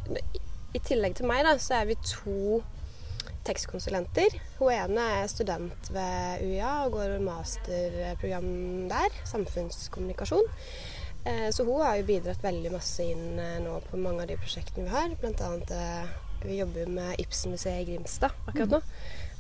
[0.74, 2.62] i tillegg til meg, da, så er vi to
[3.48, 4.36] tekstkonsulenter.
[4.60, 8.50] Hun ene er student ved UiA og går masterprogram
[8.92, 9.16] der.
[9.30, 10.48] Samfunnskommunikasjon.
[11.26, 14.40] Eh, Så hun har jo bidratt veldig masse inn eh, nå på mange av de
[14.40, 15.16] prosjektene vi har.
[15.22, 18.82] Blant annet eh, vi jobber med Ibsenmuseet i Grimstad akkurat nå.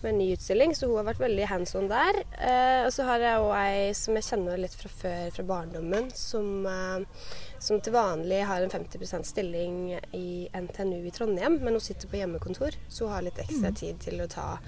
[0.03, 2.17] Med en ny utstilling, så hun har vært veldig hands on der.
[2.35, 6.09] Eh, og så har jeg òg ei som jeg kjenner litt fra før, fra barndommen,
[6.11, 7.29] som, eh,
[7.63, 9.77] som til vanlig har en 50% stilling
[10.11, 14.03] i NTNU i Trondheim, men hun sitter på hjemmekontor, så hun har litt ekstra tid
[14.03, 14.59] til å ta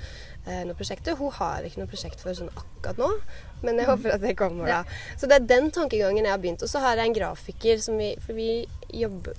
[0.45, 1.17] noe prosjekter.
[1.19, 3.09] Hun har ikke noe prosjekt for sånn akkurat nå,
[3.65, 4.81] men jeg håper at det kommer da.
[5.17, 6.65] Så det er den tankegangen jeg har begynt.
[6.65, 9.35] Og så har jeg en grafiker som vi For vi jobber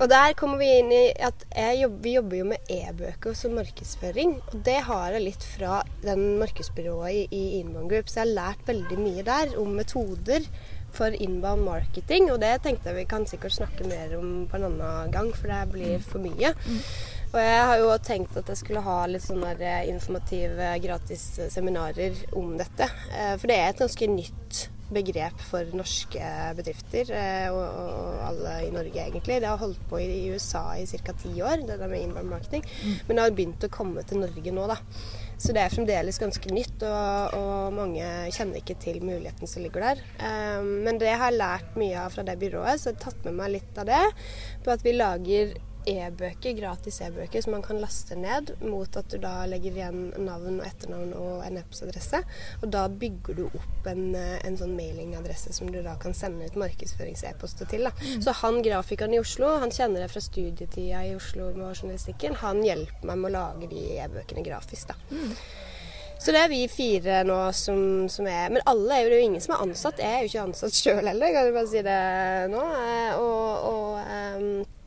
[0.00, 3.54] Og der kommer vi inn i at jeg jobb, vi jobber jo med e-bøker som
[3.58, 4.34] markedsføring.
[4.52, 8.38] Og det har jeg litt fra den markedsbyrået i, i Inbound Group, så jeg har
[8.40, 10.48] lært veldig mye der om metoder
[10.92, 14.68] for inbound marketing, og det tenkte jeg vi kan sikkert snakke mer om på en
[14.70, 16.52] annen gang, for det blir for mye.
[17.32, 21.48] Og jeg har jo tenkt at jeg skulle ha litt sånne eh, informative gratis eh,
[21.48, 22.90] seminarer om dette.
[23.08, 26.20] Eh, For det er et ganske nytt begrep for norske
[26.58, 27.08] bedrifter,
[27.48, 29.38] og, og alle i Norge egentlig.
[29.40, 31.14] Det har holdt på i, i USA i ca.
[31.16, 32.66] ti år, det der med inbound marketing.
[33.08, 34.76] Men det har begynt å komme til Norge nå, da.
[35.40, 39.88] Så det er fremdeles ganske nytt, og, og mange kjenner ikke til muligheten som ligger
[39.88, 40.02] der.
[40.22, 43.28] Um, men det har jeg lært mye av fra det byrået, så jeg har tatt
[43.28, 44.02] med meg litt av det.
[44.62, 45.56] På at vi lager
[45.88, 50.60] e-bøker, gratis e-bøker som man kan laste ned, mot at du da legger igjen navn
[50.60, 52.20] og etternavn og en e-postadresse.
[52.62, 56.46] Og da bygger du opp en, eh, en sånn mailingadresse som du da kan sende
[56.46, 57.88] ut markedsførings-e-poster til.
[57.88, 57.92] Da.
[58.22, 62.62] Så han grafikeren i Oslo, han kjenner jeg fra studietida i Oslo med journalistikken, han
[62.62, 64.88] hjelper meg med å lage de e-bøkene grafisk.
[64.94, 64.94] da.
[66.22, 69.22] Så det er vi fire nå som, som er Men alle er jo, det er
[69.24, 69.98] jo ingen som er ansatt.
[69.98, 71.96] Jeg er jo ikke ansatt sjøl heller, kan du bare si det
[72.52, 72.62] nå.
[72.62, 74.78] Eh, Og, og eh,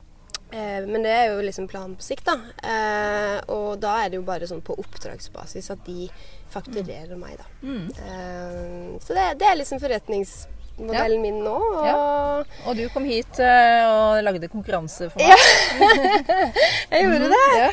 [0.52, 2.36] men det er jo liksom planen på sikt, da.
[2.64, 6.08] Eh, og da er det jo bare sånn på oppdragsbasis at de
[6.54, 7.48] fakturerer meg, da.
[7.66, 7.88] Mm.
[7.90, 11.56] Eh, så det, det er liksom forretningsmodellen min nå.
[11.58, 11.98] Og Ja.
[12.70, 15.34] Og du kom hit eh, og lagde konkurranse for meg.
[15.34, 15.38] Ja.
[16.94, 17.46] jeg gjorde det.
[17.60, 17.70] Ja.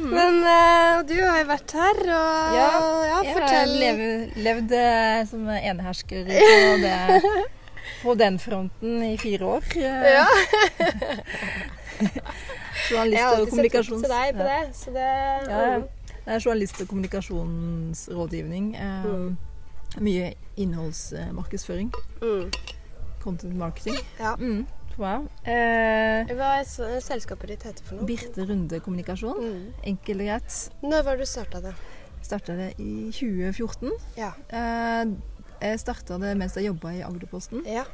[0.00, 2.68] Men eh, du har jo vært her, og Ja,
[3.10, 3.72] ja, Jeg har
[4.46, 7.34] levd, eh, som enehersker på, det,
[8.04, 9.68] på den fronten i fire år.
[9.76, 10.28] Eh, Ja.
[12.90, 14.02] Journalist Jeg har og alltid sett opp kommunikasjons...
[14.02, 15.06] til deg på det, så det
[15.50, 15.78] Ja, ja.
[16.24, 18.74] Det er journalist- og kommunikasjonsrådgivning.
[18.76, 19.36] Eh, Mm.
[20.00, 21.88] Mye innholdsmarkedsføring.
[22.22, 22.50] Mm.
[23.22, 23.96] Content marketing.
[24.20, 24.36] Ja.
[24.38, 24.66] Mm.
[24.98, 25.24] Wow.
[25.46, 28.06] Eh, Hva er selskapet ditt heter for noe?
[28.06, 29.40] Birte Runde Kommunikasjon.
[29.40, 29.72] Mm.
[29.94, 30.58] Enkelt og greit.
[30.82, 31.74] Når var det du starta det?
[32.22, 33.90] Starta det i 2014.
[34.20, 34.30] Ja.
[34.52, 35.04] Eh,
[35.60, 37.84] jeg starta det mens jeg jobba i Agderposten, Ja.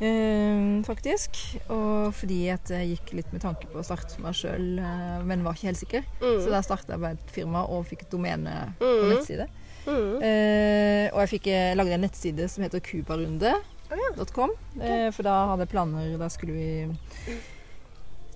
[0.00, 1.36] Eh, faktisk.
[1.72, 5.22] Og fordi at jeg gikk litt med tanke på å starte for meg sjøl, eh,
[5.24, 6.02] men var ikke helt sikker.
[6.20, 6.40] Mm.
[6.44, 9.08] Så da starta jeg bare et firma og fikk et domene og Mm.
[9.14, 9.48] nettside.
[9.86, 10.22] Mm.
[10.22, 14.50] Eh, og jeg fikk eh, lagde en nettside som heter kubarunde.com.
[14.50, 15.06] Oh, ja.
[15.06, 16.88] eh, for da hadde jeg planer Da skulle vi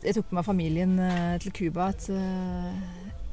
[0.04, 2.06] Jeg tok med meg familien eh, til Cuba et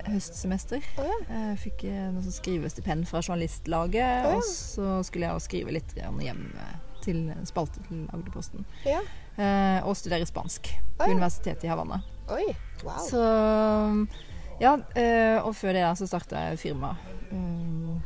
[0.07, 0.81] høstsemester.
[0.97, 1.17] Oh, ja.
[1.51, 4.35] Jeg fikk noe sånn skrivestipend fra Journalistlaget, Oh, ja.
[4.37, 6.43] og så skulle jeg også skrive litt hjemme hjem
[7.07, 8.67] til en spalte til Agderposten.
[8.85, 8.99] ja.
[9.37, 11.05] Eh, og studere spansk på.
[11.11, 11.99] Universitetet i Havanna.
[12.33, 12.47] Oi.
[12.83, 12.95] Wow.
[13.05, 13.21] Så
[14.59, 16.95] ja, eh, og før det der så starta jeg firma.
[17.31, 17.99] Mm.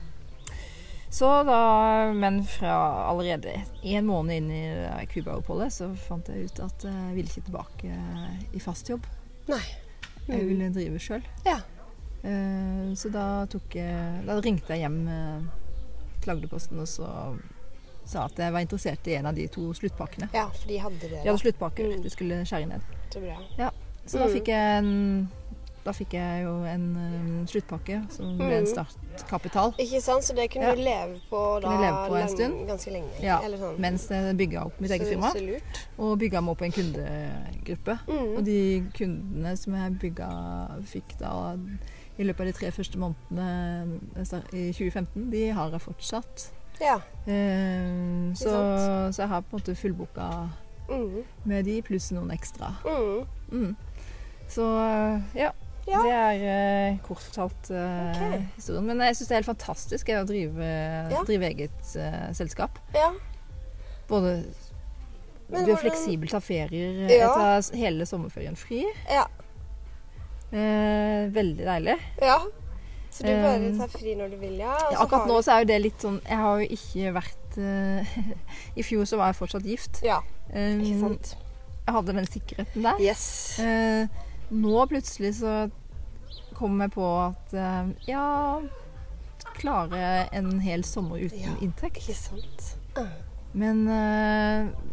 [1.11, 2.73] så da, men fra
[3.09, 7.95] allerede en måned inn i Cuba-oppholdet, så fant jeg ut at jeg ville ikke tilbake
[8.55, 9.07] i fast jobb.
[9.51, 9.61] Nei.
[10.27, 10.47] Jeg Mm.
[10.51, 11.23] ville drive sjøl.
[11.45, 11.57] Ja.
[12.23, 15.41] Eh, så da tok jeg Da ringte jeg hjem eh,
[16.21, 17.07] til Agderposten og så
[18.11, 20.29] sa at jeg var interessert i en av de to sluttpakkene.
[20.33, 21.09] ja, for de hadde det.
[21.11, 21.29] De da.
[21.31, 22.01] hadde sluttpakker Mm.
[22.03, 22.81] du skulle skjære ned.
[23.13, 23.71] Så bra.
[24.05, 24.33] Så da Mm.
[24.33, 25.29] fikk jeg en
[25.83, 28.69] Da fikk jeg jo en um, sluttpakke som ble en Mm.
[28.69, 29.71] startkapital.
[29.79, 30.23] Ikke sant?
[30.23, 30.75] Så det kunne Ja.
[30.75, 32.67] du leve på da leve på en lang- stund.
[32.67, 33.09] ganske lenge?
[33.19, 33.79] Ja, Eller sånn.
[33.79, 35.31] Mens jeg bygga opp mitt eget firma.
[35.33, 35.87] Så lurt.
[35.97, 37.99] Og bygga meg opp en kundegruppe.
[38.07, 38.37] Mm.
[38.37, 40.29] Og de kundene som jeg bygga,
[40.85, 41.57] fikk da
[42.19, 43.99] i løpet av de tre første månedene
[44.53, 46.51] i 2015, de har jeg fortsatt.
[46.81, 46.97] Ja.
[47.29, 48.51] Eh, så,
[49.13, 50.27] så jeg har på en måte fullboka
[50.91, 51.21] Mm.
[51.47, 52.73] med de, pluss noen ekstra.
[52.83, 53.21] Mm.
[53.51, 53.75] Mm.
[54.51, 54.65] Så
[55.37, 55.51] ja.
[55.87, 56.01] Ja.
[56.03, 58.41] Det er eh, kort fortalt eh, okay.
[58.57, 58.85] historien.
[58.89, 60.67] Men jeg syns det er helt fantastisk å drive,
[61.13, 61.23] Ja.
[61.25, 62.77] drive eget eh, selskap.
[62.93, 63.07] Ja.
[64.09, 64.41] Både
[65.51, 67.07] Du er fleksibel, tar ferier.
[67.09, 68.83] Jeg tar hele sommerferien fri.
[69.09, 69.25] Ja.
[70.51, 71.97] Eh, veldig deilig.
[72.21, 72.39] ja.
[73.11, 74.71] Så du bare tar fri når du vil, ja?
[74.93, 78.13] Ja, akkurat nå så er jo det litt sånn Jeg har jo ikke vært uh,
[78.79, 80.01] I fjor så var jeg fortsatt gift.
[80.07, 81.29] Ja, Um, ikke sant.
[81.85, 82.97] jeg hadde den sikkerheten der.
[82.99, 83.21] Yes.
[83.59, 84.03] Uh,
[84.51, 85.53] nå plutselig så
[86.57, 88.59] kom jeg på at uh, ja
[89.55, 91.53] Klare en hel sommer uten Ja.
[91.63, 91.97] inntekt.
[92.01, 92.67] Ikke sant.
[93.53, 93.81] Men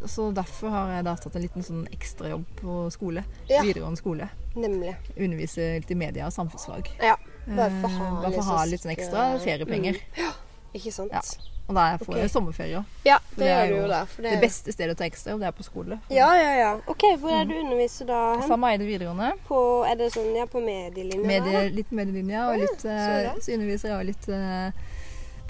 [0.07, 3.23] Så derfor har jeg da tatt en liten sånn ekstrajobb på skole.
[3.49, 3.63] Ja.
[3.63, 4.29] Videregående skole.
[4.59, 4.95] Nemlig.
[5.17, 6.91] Undervise litt i media og samfunnsfag.
[7.03, 7.15] Ja.
[7.57, 9.97] Bare for å ha å ha litt sånn ekstra feriepenger.
[10.17, 10.35] Mm.
[10.75, 11.13] Ikke sant.
[11.13, 11.21] Ja.
[11.69, 12.19] Og da får Ok.
[12.23, 12.85] jeg sommerferie òg.
[13.05, 15.49] Ja, det, det er gjør du jo det, Det beste stedet å ta ekstrajobb, det
[15.51, 15.99] er på skole.
[16.09, 16.71] Ja, ja, ja.
[16.89, 18.21] OK, hvor er du underviser da?
[18.39, 18.47] hen?
[18.49, 19.35] Samme Eide videregående.
[19.49, 21.27] På, er det sånn, ja, på medielinja?
[21.29, 23.35] Medie, litt medielinja, og Ja, litt, så eh, bra.
[23.45, 24.71] så underviser jeg litt uh,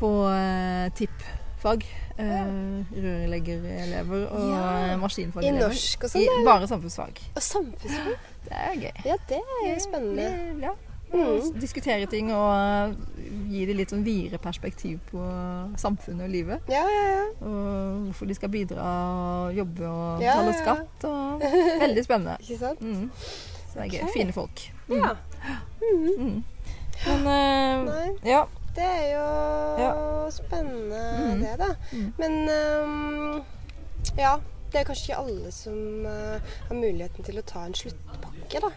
[0.00, 1.86] på uh, TIP-fag.
[2.18, 4.96] Uh, Rørleggerelever og Ja.
[4.98, 5.54] maskinfagelever.
[5.54, 6.44] I norsk og sånn?
[6.50, 7.22] Bare samfunnsfag.
[7.36, 8.18] Og samfunnsfag?
[8.48, 8.92] Det er gøy.
[9.06, 10.26] Ja, det er jo spennende.
[10.26, 10.74] Det- Ja.
[11.08, 11.54] Mm.
[11.60, 15.22] Diskutere ting og eh, gi dem litt sånn videre perspektiv på
[15.80, 16.68] samfunnet og livet.
[16.68, 17.22] Ja, ja, ja.
[17.48, 18.84] Og hvorfor de skal bidra
[19.48, 21.06] og jobbe og Ja, betale skatt.
[21.08, 21.46] Og
[21.84, 22.36] veldig spennende.
[22.44, 22.80] Ikke sant?
[22.84, 23.08] Mm.
[23.14, 24.12] Så det er gøy.
[24.14, 24.66] Fine folk.
[24.92, 25.14] Ja.
[25.80, 26.44] Mm.
[27.06, 27.26] Men
[27.88, 28.42] uh, ja.
[28.76, 31.40] det er jo spennende Mm.
[31.42, 31.72] det, da.
[31.92, 32.12] Mm.
[32.18, 32.38] Men
[32.84, 33.42] um,
[34.18, 34.36] ja.
[34.68, 36.36] Det er kanskje ikke alle som uh,
[36.68, 38.68] har muligheten til å ta en sluttpakke, da.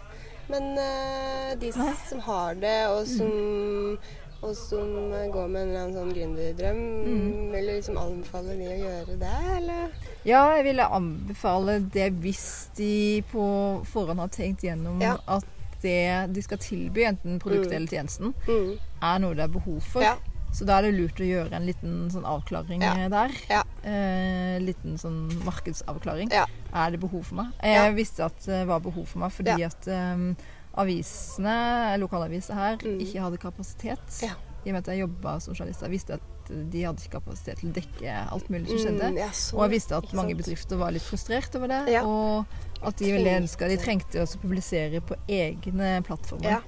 [0.51, 1.93] Men uh, de Nei.
[2.09, 3.97] som har det, og som,
[4.41, 4.89] og som
[5.31, 7.51] går med en eller annen sånn gründerdrøm, Mm.
[7.53, 9.87] vil du liksom anbefale de å gjøre det, eller?
[10.27, 12.43] Ja, jeg ville anbefale det hvis
[12.77, 13.45] de på
[13.93, 15.15] forhånd har tenkt gjennom Ja.
[15.27, 15.45] at
[15.81, 17.77] det de skal tilby, enten produktet Mm.
[17.77, 18.77] eller tjenesten, Mm.
[19.01, 20.01] er noe det er behov for.
[20.01, 20.15] Ja.
[20.51, 22.93] Så da er det lurt å gjøre en liten sånn avklaring Ja.
[22.97, 23.31] eh, der.
[23.49, 23.63] Ja.
[23.87, 26.31] Eh, liten sånn markedsavklaring.
[26.31, 26.45] Ja.
[26.73, 27.53] Er det behov for meg?
[27.63, 30.35] Jeg visste at det var behov for meg fordi at um,
[30.77, 32.99] avisene, lokalaviser her, Mm.
[32.99, 34.23] ikke hadde kapasitet.
[34.63, 37.57] I og med at jeg jobba som journalist, jeg visste at de hadde ikke kapasitet
[37.59, 39.07] til å dekke alt mulig som skjedde.
[39.15, 42.03] Mm, sånn, Og jeg visste at mange bedrifter var litt frustrert over det.
[42.03, 42.45] Og
[42.83, 46.61] at de veldig ønska De trengte å publisere på egne plattformer.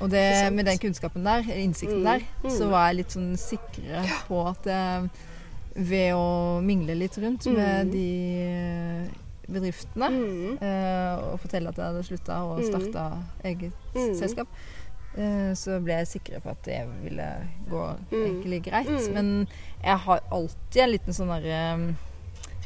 [0.00, 2.50] Og det, med den kunnskapen der, innsikten Mm, der, mm.
[2.50, 5.08] så var jeg litt sånn sikrere på at eh,
[5.76, 7.54] ved å mingle litt rundt Mm.
[7.56, 8.06] med de
[8.40, 9.08] eh,
[9.50, 10.58] bedriftene Mm.
[10.62, 12.68] eh, og fortelle at jeg hadde slutta og Mm.
[12.70, 13.04] starta
[13.44, 14.14] eget Mm.
[14.16, 14.48] selskap,
[15.18, 17.28] eh, så ble jeg sikker på at det ville
[17.68, 18.24] gå Mm.
[18.24, 18.88] egentlig greit.
[18.88, 19.12] Mm.
[19.14, 19.48] Men
[19.84, 21.94] jeg har alltid en liten sånn derre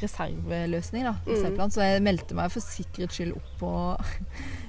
[0.01, 1.13] reserveløsning, da.
[1.25, 1.33] Mm.
[1.35, 1.71] reserveplan.
[1.71, 3.71] Så jeg meldte meg for sikkerhets skyld opp på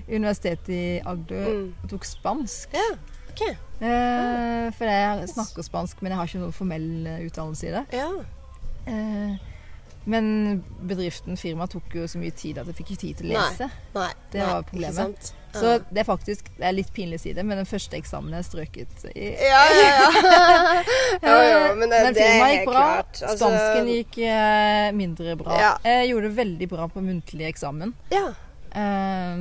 [0.08, 1.74] Universitetet i Agder Mm.
[1.82, 2.72] og tok spansk.
[2.76, 2.86] Ja,
[3.32, 3.42] ok.
[3.80, 7.84] Eh, for jeg snakker spansk, men jeg har ikke noen formell eh, utdannelse i det.
[7.92, 8.08] Ja.
[8.86, 9.36] Eh,
[10.06, 13.40] men bedriften, firmaet, tok jo så mye tid at jeg fikk ikke tid til å
[13.40, 13.66] lese.
[13.96, 14.12] Nei.
[14.30, 14.94] Det nei, var ikke problemet.
[14.94, 15.32] sant?
[15.56, 18.30] Så det er faktisk det er litt pinlig å si det, men den første eksamen
[18.36, 20.82] jeg strøket i Ja, ja, ja.
[21.26, 22.82] jo, jo, men det, men det er gikk bra.
[22.84, 23.22] klart.
[23.24, 25.56] Altså, Spansken gikk eh, mindre bra.
[25.58, 25.72] Ja.
[25.82, 27.94] Jeg gjorde det veldig bra på muntlig eksamen.
[28.14, 28.28] Ja,
[28.76, 29.38] Eh,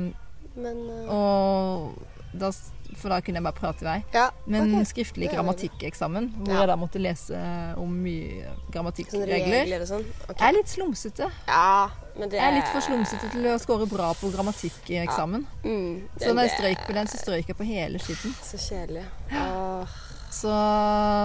[0.56, 2.02] men uh, og
[2.36, 2.50] da,
[2.96, 3.96] for da kunne jeg bare prate i vei.
[4.14, 4.84] Ja, Men okay.
[4.90, 6.58] skriftlig grammatikkeksamen, hvor Ja.
[6.60, 7.38] jeg da måtte lese
[7.80, 10.04] om mye grammatikkregler, regler og sånn.
[10.28, 10.36] okay.
[10.40, 11.30] jeg er litt slumsete.
[11.48, 11.88] Ja,
[12.18, 15.46] men det Jeg er litt for slumsete til å score bra på grammatikkeksamen.
[15.64, 18.36] Mm, Så når jeg strøyk på den, så strøyk jeg på hele skitten.
[18.42, 19.04] Så kjedelig.
[19.32, 19.96] Åh,
[20.36, 20.52] Så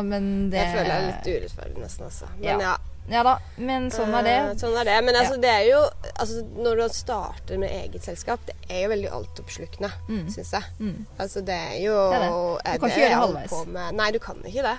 [0.08, 2.32] Men det jeg føler jeg er litt urettferdig nesten, altså.
[2.38, 2.58] Men Ja.
[2.70, 2.78] ja.
[3.12, 4.60] Ja da, men sånn er eh, det.
[4.62, 4.98] Sånn er det.
[5.04, 5.80] Men altså, det er jo
[6.22, 10.28] altså, Når du starter med eget selskap, det er jo veldig altoppslukende, Mm.
[10.32, 10.64] syns jeg.
[10.80, 11.06] Mm.
[11.20, 12.30] Altså, det er jo Det er det.
[12.30, 13.96] eh, Du kan ikke gjøre det halvveis.
[13.98, 14.78] Nei, du kan ikke det.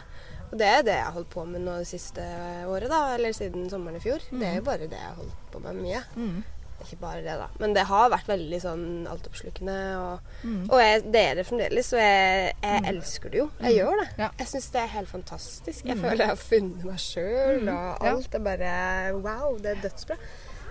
[0.52, 2.22] Og det er det jeg har holdt på med nå det siste
[2.68, 3.14] året, da.
[3.14, 4.20] Eller siden sommeren i fjor.
[4.30, 6.02] Det er jo bare det jeg har holdt på med mye.
[6.16, 6.44] Mm.
[6.82, 7.46] Ikke bare det, da.
[7.60, 9.76] Men det har vært veldig sånn altoppslukende.
[10.02, 10.68] Og, Mm.
[10.70, 11.92] og jeg, det er det fremdeles.
[11.92, 13.50] Og jeg, jeg elsker det jo.
[13.62, 14.08] Jeg gjør det.
[14.18, 14.28] Ja.
[14.38, 15.84] Jeg syns det er helt fantastisk.
[15.86, 16.02] Jeg Mm.
[16.02, 18.10] føler jeg har funnet meg sjøl, og Ja.
[18.12, 20.16] alt er bare Wow, det er dødsbra.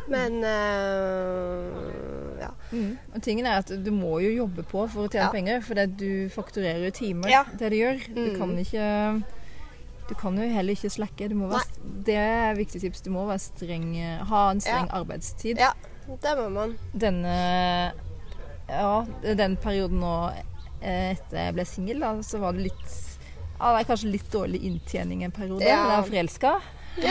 [0.10, 2.50] Men øh, ja.
[2.72, 2.98] Mm.
[3.16, 5.32] Og tingen er at du må jo jobbe på for å tjene Ja.
[5.32, 7.44] penger, for du fakturerer jo timer, Ja.
[7.58, 8.00] det du gjør.
[8.16, 8.38] Du Mm.
[8.38, 9.24] kan ikke
[10.10, 11.30] Du kan jo heller ikke slakke.
[12.04, 13.00] Det er et viktig tips.
[13.02, 13.96] Du må være streng,
[14.26, 15.58] ha en streng arbeidstid.
[15.58, 15.72] ja,
[16.22, 16.78] det må man.
[16.94, 17.36] Denne
[18.72, 20.16] Ja, den perioden nå
[20.82, 23.00] eh, etter jeg ble singel, så var det litt
[23.62, 25.62] ja, det er kanskje litt dårlig inntjening en periode.
[25.62, 25.84] Ja.
[25.84, 26.52] Men jeg er forelska.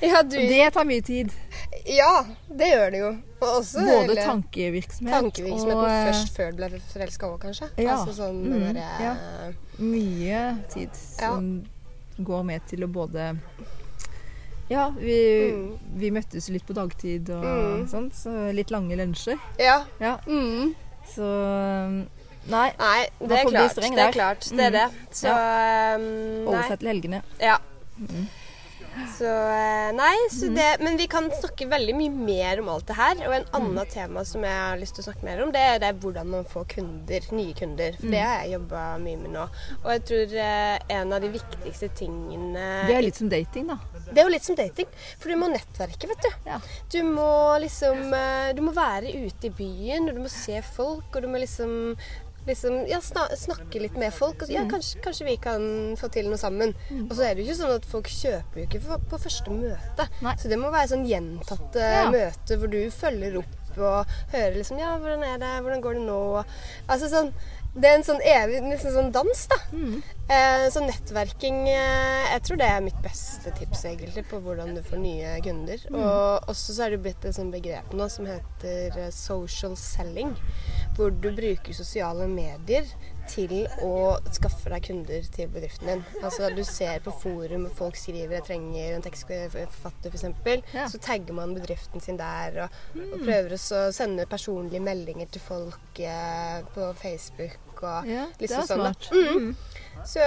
[0.00, 1.32] Ja, du Det tar mye tid.
[1.86, 3.10] Ja, det gjør det jo.
[3.40, 7.68] Og også Både hele tankevirksomhet, tankevirksomheten og eh, først før du ble forelska òg, kanskje.
[7.82, 7.96] Ja.
[7.98, 9.14] Altså sånn Mm, der, ja.
[9.82, 10.40] mye
[10.72, 11.50] tid som
[12.16, 13.32] går med til å både
[14.68, 15.78] Ja, vi, Mm.
[15.96, 17.86] vi møttes litt på dagtid og Mm.
[17.88, 19.38] sånn, så litt lange lunsjer.
[19.58, 19.84] Ja.
[20.00, 20.74] Ja, Mm.
[21.06, 22.06] så
[22.48, 22.70] Nei.
[22.78, 23.74] Nei, det er klart.
[23.74, 24.40] Det er klart.
[24.50, 24.72] Det er Mm.
[24.72, 24.90] det.
[25.10, 27.22] Så um, Oversett til helgene.
[27.40, 27.58] Ja.
[29.16, 32.98] Så eh, Nei, så det Men vi kan snakke veldig mye mer om alt det
[32.98, 33.20] her.
[33.28, 35.62] Og en annet annen tema som jeg har lyst til å snakke mer om, det
[35.62, 37.28] er, det er hvordan man får kunder.
[37.36, 37.96] Nye kunder.
[38.00, 39.46] For det har jeg jobba mye med nå.
[39.82, 43.78] Og jeg tror eh, en av de viktigste tingene Det er litt som dating, da.
[44.06, 44.90] Det er jo litt som dating.
[45.20, 46.30] For du må nettverke, vet du.
[46.48, 46.60] Ja.
[46.92, 47.30] Du må
[47.62, 51.30] liksom eh, Du må være ute i byen, og du må se folk, og du
[51.30, 51.96] må liksom
[52.46, 54.42] Liksom, ja, snakke litt med folk.
[54.42, 54.70] Og så, ja, Mm.
[54.70, 56.74] kanskje, kanskje vi kan få til noe sammen.
[57.10, 60.08] Og så er det jo ikke sånn at folk kjøper jo ikke på første møte.
[60.22, 60.34] Nei.
[60.36, 62.10] Så det må være sånn gjentatte Ja.
[62.10, 65.62] møter hvor du følger opp og hører liksom Ja, hvordan er det?
[65.62, 66.44] Hvordan går det nå?
[66.88, 67.32] Altså sånn
[67.76, 69.56] Det er en sånn evig liksom sånn dans, da.
[69.76, 70.02] Mm.
[70.30, 74.80] Eh, så nettverking eh, Jeg tror det er mitt beste tips egentlig på hvordan du
[74.80, 75.76] får nye kunder.
[75.90, 75.94] Mm.
[76.00, 80.34] Og også så er det blitt et sånt begrep nå som heter eh, social selling.
[80.96, 82.86] Hvor du bruker sosiale medier
[83.28, 83.52] til
[83.84, 86.04] å skaffe deg kunder til bedriften din.
[86.22, 90.62] Altså Du ser på forum folk skriver 'jeg trenger en tekstforfatter', f.eks.
[90.74, 90.86] Ja.
[90.88, 96.00] Så tagger man bedriften sin der og, og prøver å sende personlige meldinger til folk
[96.00, 97.82] eh, på Facebook.
[97.82, 99.10] Og Ja, det liksom er sånn, smart.
[99.12, 99.56] Mm.
[100.06, 100.22] Så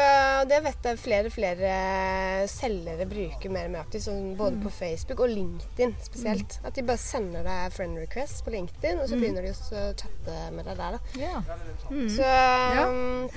[0.50, 4.64] det vet jeg flere flere selgere bruker mer og mer aktivt, sånn både Mm.
[4.66, 6.60] på Facebook og LinkedIn spesielt.
[6.66, 9.22] At de bare sender deg friend requests på LinkedIn, og så Mm.
[9.22, 10.92] begynner de å chatte med deg der.
[10.92, 11.00] da.
[11.16, 11.42] Ja.
[11.90, 12.10] Mm.
[12.10, 13.30] Så um,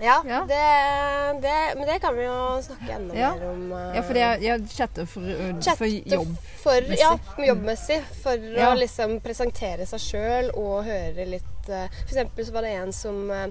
[0.00, 0.40] ja, Ja.
[0.46, 3.34] Det, det, men det kan vi jo snakke enda Ja.
[3.34, 3.72] mer om.
[3.72, 6.36] uh, ja, fordi jeg, jeg chatter for, uh, chatte for jobb.
[6.62, 8.02] For, ja, jobbmessig.
[8.22, 8.72] For Ja.
[8.74, 12.92] å liksom presentere seg sjøl og høre litt uh, For eksempel så var det en
[12.92, 13.46] som uh,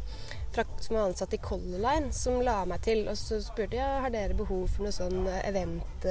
[0.82, 3.04] som var ansatt i Color Line, som la meg til.
[3.12, 6.06] Og så spurte jeg har dere behov for noe sånn uh, event,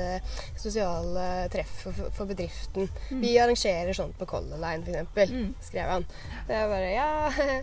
[0.58, 2.88] sosial sosiale treff for, for bedriften.
[3.22, 5.54] Vi arrangerer sånt på Color Line, f.eks., Mm.
[5.64, 6.04] skrev han.
[6.44, 7.08] Og jeg bare ja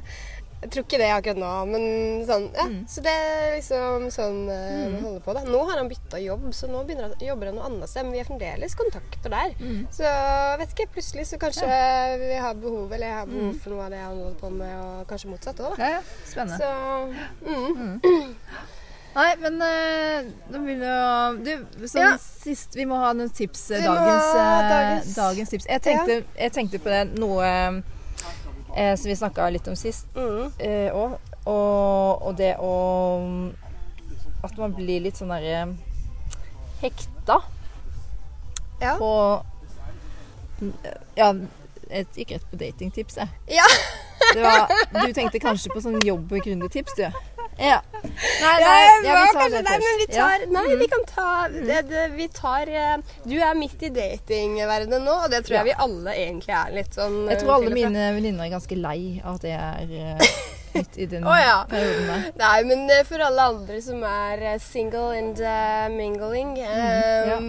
[0.62, 1.86] Jeg tror ikke det akkurat nå, men
[2.30, 2.66] sånn, ja.
[2.70, 2.82] Mm.
[2.86, 5.34] Så det er liksom sånn uh, vi holder på.
[5.34, 5.42] da.
[5.50, 8.06] Nå har han bytta jobb, så nå begynner han, jobber han noe annet sted.
[8.06, 9.56] Men vi har fremdeles kontakter der.
[9.58, 9.80] Mm.
[9.98, 10.12] Så
[10.62, 11.66] vet ikke, plutselig så kanskje
[12.22, 14.76] vi har behov, eller jeg har behov for noe av det han holder på med,
[14.86, 15.82] og kanskje motsatt òg, da.
[15.82, 16.04] Ja, ja.
[16.30, 16.62] Spennende.
[16.62, 18.30] Så mm.
[19.12, 20.92] Nei, men eh, da vil jo
[21.44, 22.12] Du, sånn Ja.
[22.22, 23.66] sist Vi må ha noen tips.
[23.76, 25.66] eh, Dagens, ha dagens- dagens tips.
[25.68, 27.50] Jeg tenkte, jeg tenkte på det noe
[28.76, 30.52] eh, som vi snakka litt om sist Mm.
[30.60, 31.18] Eh, og,
[32.28, 33.52] og det å
[34.44, 35.76] At man blir litt sånn derre
[36.82, 37.40] hekta
[38.82, 38.96] Ja.
[38.98, 39.12] på
[41.18, 41.34] Ja,
[41.90, 43.28] jeg gikk rett på datingtips, jeg.
[43.58, 43.66] ja.
[44.34, 47.08] Det var, du tenkte kanskje på sånn jobb- og gründertips, du?
[47.62, 47.80] Ja.
[48.02, 49.84] Nei, nei, jeg ja, vi tar det først.
[49.86, 52.96] Nei, vi tar Nei, vi kan ta det, det, Vi tar eh,
[53.28, 56.98] Du er midt i datingverdenen nå, og det tror jeg vi alle egentlig er litt
[56.98, 59.94] sånn Jeg eh, tror alle og mine venninner er ganske lei av at jeg er
[60.00, 60.34] eh,
[60.74, 61.62] midt i den oh, ja.
[61.70, 62.28] perioden der.
[62.42, 67.40] Nei, men eh, for alle andre som er eh, single and eh, mingling eh, ja.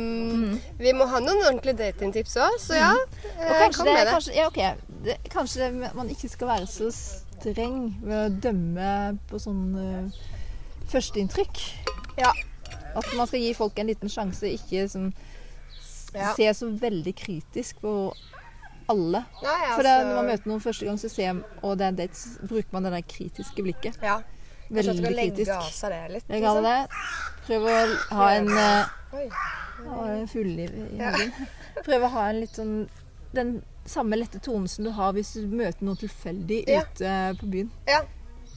[0.83, 2.95] Vi må ha noen ordentlige datingtips òg, så ja.
[2.95, 4.15] Og eh, kanskje, kom det, med det.
[4.17, 4.73] kanskje, ja, okay.
[5.07, 6.91] det, kanskje man ikke skal være så
[7.43, 8.89] streng ved å dømme
[9.31, 10.23] på sånn uh,
[10.93, 11.63] førsteinntrykk.
[12.21, 12.33] Ja.
[12.95, 15.13] At man skal gi folk en liten sjanse, ikke sånn
[16.13, 16.35] Ja.
[16.37, 18.13] se så veldig kritisk på
[18.93, 19.23] alle.
[19.41, 21.97] Ja, ja, For det, når man møter noen første gang, så ser, og det er
[22.03, 23.97] date, så bruker man det der kritiske blikket.
[24.03, 24.21] ja.
[24.73, 25.51] Veldig skal legge kritisk.
[25.53, 26.29] av seg det litt.
[26.33, 27.01] Jeg kaller det
[27.45, 27.73] Prøv å
[28.17, 29.27] ha en uh, Oi.
[30.15, 31.33] en fugleliv i hagen.
[31.85, 32.89] Prøv å ha en litt sånn
[33.37, 33.51] Den
[33.85, 36.83] samme lette tonen som du har hvis du møter noen tilfeldig Ja.
[36.83, 37.71] ute på byen.
[37.89, 38.03] Ja.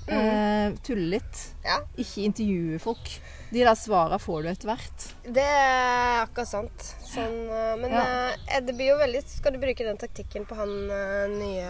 [0.07, 1.39] Eh, tulle litt.
[1.65, 1.79] ja.
[1.97, 3.09] Ikke intervjue folk.
[3.51, 5.05] De der svara får du etter hvert.
[5.33, 6.85] Det er akkurat sant.
[7.09, 8.03] Sånn, eh, men Ja.
[8.51, 11.65] eh, det blir jo veldig Skal du bruke den taktikken på han eh, nye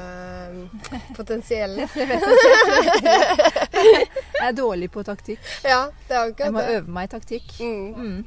[0.92, 1.88] eh, potensielle?
[4.36, 5.40] Jeg er dårlig på taktikk.
[5.64, 7.56] ja, det er Jeg må øve meg i taktikk.
[7.60, 7.96] Mm.
[7.96, 8.26] Mm.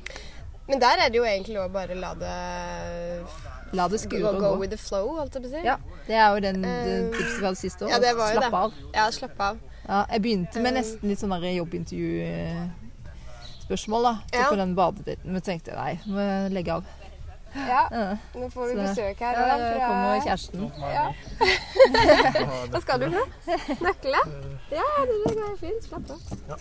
[0.68, 2.34] Men der er det jo egentlig å bare la det
[3.72, 4.58] La det go, skure og go gå.
[4.60, 5.62] with the flow, holdt jeg på å si.
[5.66, 7.88] Ja, Det er jo den Eh, tipset vi hadde sist år.
[7.90, 8.58] ja, det var jo Slapp det.
[8.58, 8.72] av.
[8.94, 9.56] Ja, slapp av.
[9.88, 10.80] Ja, jeg begynte med Eh.
[10.80, 14.02] nesten litt sånn der jobbintervju-spørsmål.
[14.02, 14.18] da.
[14.32, 14.48] Så Ja.
[14.50, 15.32] på den badedaten.
[15.32, 16.84] Men tenkte nei, må jeg legge av.
[17.54, 18.16] Ja, Ja.
[18.34, 19.32] nå får vi Så- besøk her.
[19.32, 20.70] Ja, da, fra- kommer kjæresten.
[20.78, 21.12] Ja.
[22.70, 23.26] Hva skal du for?
[23.84, 24.20] Nøkle?
[24.70, 25.82] Ja, det går fint.
[25.82, 26.18] Slapp av.
[26.48, 26.56] Ja,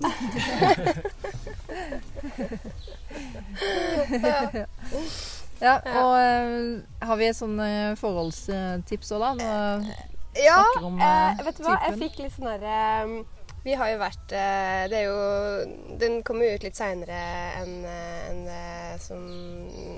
[5.62, 9.32] og uh, har vi et sånn eh, forholdstips òg, da?
[9.40, 9.96] Nå,
[10.38, 11.76] Ja, om, uh, eh, vet du hva?
[11.88, 13.24] Jeg fikk litt sånn derre
[13.64, 17.22] Vi har jo vært eh, Det er jo Den kommer jo ut litt seinere
[17.58, 19.24] enn en, eh, som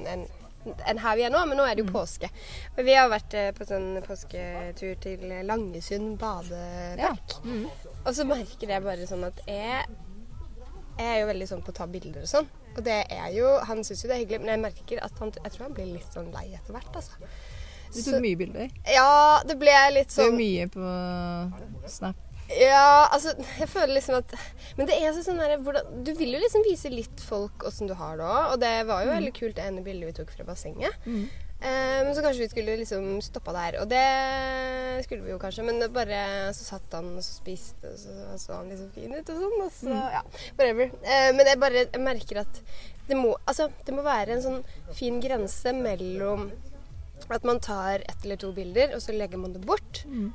[0.08, 0.24] enn
[0.61, 1.76] enn her vi er nå, men nå er Mm.
[1.78, 2.28] det jo påske.
[2.76, 7.38] Men vi har vært eh, på sånn påsketur til Langesund badepark.
[7.48, 7.62] Mm.
[8.04, 9.86] Og så merker jeg bare sånn at jeg,
[10.98, 12.50] jeg er jo veldig sånn på å ta bilder og sånn.
[12.76, 15.32] Og det er jo Han syns jo det er hyggelig, men jeg merker at han
[15.40, 17.30] Jeg tror han blir litt sånn lei etter hvert, altså.
[17.90, 18.68] Du tok mye bilder.
[18.86, 22.26] Ja, det ble litt sånn Det er mye på Snap.
[22.50, 24.34] Ja, altså Jeg føler liksom at
[24.78, 27.94] Men det er sånn der, hvordan, Du vil jo liksom vise litt folk åssen du
[27.98, 28.54] har det òg.
[28.54, 30.96] Og det var jo veldig kult det ene bildet vi tok fra bassenget.
[31.06, 31.28] Eh,
[31.61, 33.80] men så kanskje vi skulle liksom stoppa der.
[33.82, 34.04] Og det
[35.04, 35.64] skulle vi jo kanskje.
[35.66, 36.22] Men bare
[36.56, 39.58] så satt han og så spiste, og så så han liksom fin ut og sånn.
[39.66, 40.24] Og så ja,
[40.56, 40.90] whatever.
[41.04, 42.62] Uh, men jeg bare jeg merker at
[43.11, 44.61] det må, altså, det må være en sånn
[44.94, 46.50] fin grense mellom
[47.30, 50.04] at man tar ett eller to bilder, og så legger man det bort.
[50.06, 50.30] Mm.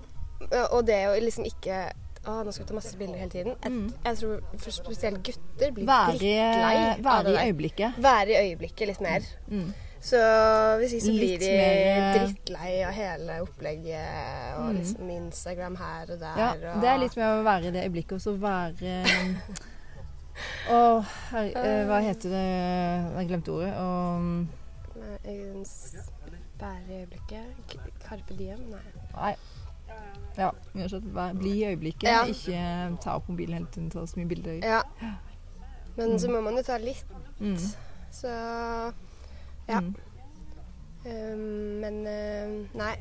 [0.76, 1.80] Og det å liksom ikke
[2.26, 3.56] å, nå skal vi ta masse bilder hele tiden.
[3.64, 8.00] Jeg, jeg tror spesielt gutter blir drittlei være i øyeblikket.
[8.02, 9.28] Være i øyeblikket litt mer.
[9.52, 9.68] Mm.
[10.06, 10.20] Så
[10.78, 16.12] hvis ikke så blir de mer, eh, drittlei av hele opplegget og liksom Instagram her
[16.14, 16.38] og der.
[16.38, 19.00] Ja, og, det er litt med å være i det øyeblikket, og så være
[20.76, 20.80] Å,
[21.32, 23.74] her, eh, hva heter det Jeg glemte ordet.
[23.80, 24.48] Og,
[26.60, 27.74] Være i øyeblikket.
[28.06, 28.62] Carpe diem?
[28.72, 28.84] Nei.
[29.16, 29.36] nei.
[30.38, 30.52] Ja,
[31.34, 32.10] Bli i øyeblikket.
[32.10, 32.24] Ja.
[32.30, 34.60] Ikke ta opp mobilen hele tiden, ta så mye bilder.
[34.64, 34.82] Ja.
[35.98, 37.06] Men så må man jo ta litt,
[37.40, 37.58] Mm.
[38.12, 38.32] så
[39.68, 39.80] ja.
[39.82, 39.96] Mm.
[41.06, 42.96] Um, men uh, nei,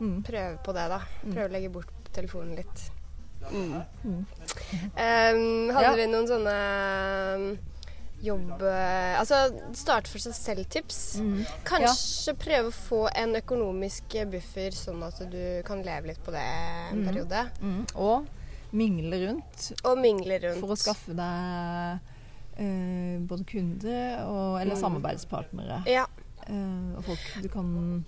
[0.00, 0.24] Mm.
[0.26, 0.96] prøv på det, da.
[1.22, 2.80] Prøv å legge bort telefonen litt.
[3.52, 3.76] Mm.
[4.04, 5.92] Um, hadde Ja.
[5.94, 6.54] vi noen sånne
[7.36, 7.44] um,
[8.24, 8.62] jobb...
[8.62, 9.38] eh, Altså
[9.76, 10.98] starte for seg selv-tips.
[11.22, 11.44] Mm.
[11.68, 16.42] Kanskje prøve å få en økonomisk buffer, sånn at du kan leve litt på det
[16.90, 17.44] en periode.
[17.62, 17.84] Mm.
[17.94, 18.26] Og
[18.74, 20.60] mingle rundt Og mingle rundt.
[20.60, 22.00] for å skaffe deg
[22.56, 25.82] eh, både kunder og, eller samarbeidspartnere.
[25.90, 26.06] Ja.
[26.46, 28.04] Eh, og folk du kan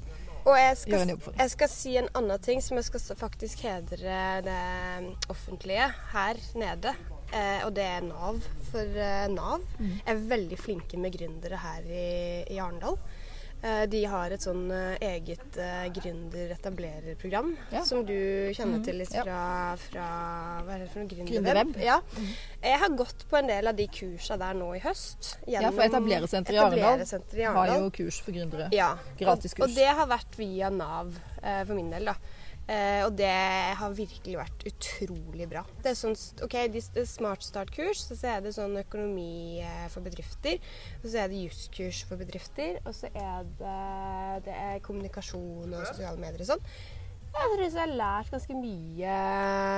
[0.47, 1.35] Og jeg Gjøre en jobb for.
[1.41, 6.93] jeg skal si en annen ting som jeg skal faktisk hedre det offentlige her nede.
[7.35, 8.37] Eh, og det er Nav.
[8.71, 9.97] For eh, Nav Mm.
[10.07, 12.95] er veldig flinke med gründere her i, i Arendal.
[13.63, 17.83] Eh, de har et sånn eh, eget eh, gründer-etablererprogram Ja.
[17.89, 18.13] som du
[18.55, 20.09] kjenner til litt fra, fra
[20.67, 21.09] Hva er det for noe?
[21.27, 21.73] Gründerweb.
[21.81, 21.97] Ja.
[22.63, 25.37] Jeg har gått på en del av de kursa der nå i høst.
[25.49, 28.69] Ja, for Etablerersenteret i Arendal har jo kurs for gründere.
[28.77, 28.93] Ja.
[29.19, 29.71] Gratis og, kurs.
[29.71, 32.17] og det har vært via Nav for min del, da.
[32.69, 33.31] Eh, og det
[33.79, 35.63] har virkelig vært utrolig bra.
[35.85, 40.59] Det er sånn, ok, de- Smart Start-kurs, så er det sånn økonomi eh, for bedrifter.
[41.05, 45.87] Og så er det jusskurs for bedrifter, og så er det, det er kommunikasjon og
[45.93, 46.67] sosiale medier og sånn.
[47.37, 49.15] Jeg tror jeg har lært ganske mye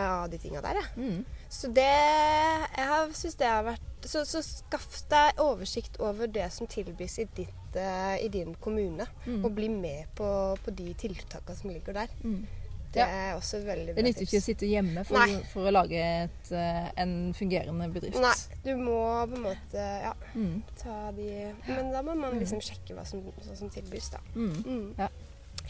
[0.08, 0.90] av de tinga der, jeg.
[0.96, 1.24] Mm.
[1.50, 6.52] Så det Jeg har- syns det har vært så, så skaff deg oversikt over det
[6.54, 9.04] som tilbys i, ditt, uh, i din kommune.
[9.44, 12.08] Og bli med på, på de tiltakene som ligger der.
[12.22, 12.46] Mm.
[12.92, 13.06] Det Ja.
[13.06, 13.94] er også veldig bra.
[13.98, 18.20] Det nytter ikke å sitte hjemme for, for å lage et, eh, en fungerende bedrift.
[18.20, 18.34] Nei,
[18.64, 18.96] du må
[19.28, 20.62] på en måte ja, Mm.
[20.82, 23.22] ta de Men da må man liksom sjekke hva som,
[23.54, 24.18] som tilbys, da.
[24.34, 24.64] Mm.
[24.64, 24.94] Mm.
[24.98, 25.08] Ja.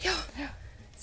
[0.05, 0.48] Ja.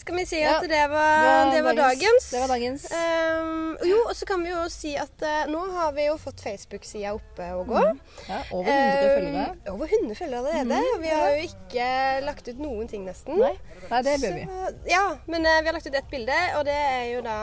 [0.07, 2.27] Skal vi si Ja, at det var, det var dagens?
[2.31, 2.85] Det var dagens.
[2.95, 6.45] Um, jo, og så kan vi jo si at uh, nå har vi jo fått
[6.45, 7.83] Facebook-sida oppe og gå.
[8.29, 9.49] Ja, over 100 um, følgere.
[9.49, 9.73] Mhm.
[9.73, 10.79] Over 100 følgere allerede.
[10.95, 11.89] og Vi har jo ikke
[12.29, 13.35] lagt ut noen ting, nesten.
[13.43, 13.51] Nei,
[13.91, 14.47] Nei det bør vi.
[14.47, 17.37] Så, ja, men uh, vi har lagt ut ett bilde, og det er jo da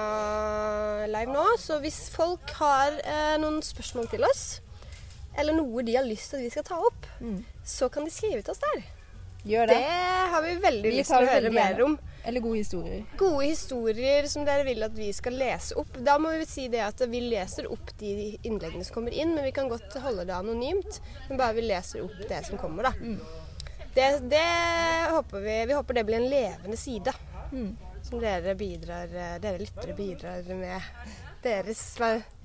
[1.17, 1.45] live nå.
[1.67, 4.45] Så hvis folk har uh, noen spørsmål til oss,
[5.35, 7.43] eller noe de har lyst til at vi skal ta opp, Mm.
[7.67, 8.87] så kan de skrive til oss der.
[9.43, 9.93] Gjør Det det.
[10.31, 11.97] har vi veldig Vi lyst til å høre mer om.
[12.25, 13.01] Eller gode historier.
[13.19, 15.97] Gode historier som dere vil at vi skal lese opp.
[15.99, 19.43] Da må vi si det at vi leser opp de innleggene som kommer inn, men
[19.43, 21.01] vi kan godt holde det anonymt.
[21.27, 22.93] Men bare vi leser opp det som kommer, da.
[23.01, 23.19] Mm.
[23.93, 24.45] Det, det
[25.11, 27.11] håper vi Vi håper det blir en levende side.
[27.51, 27.75] Mm.
[28.03, 29.07] Som dere bidrar
[29.39, 30.81] Dere lyttere bidrar med
[31.43, 31.83] deres,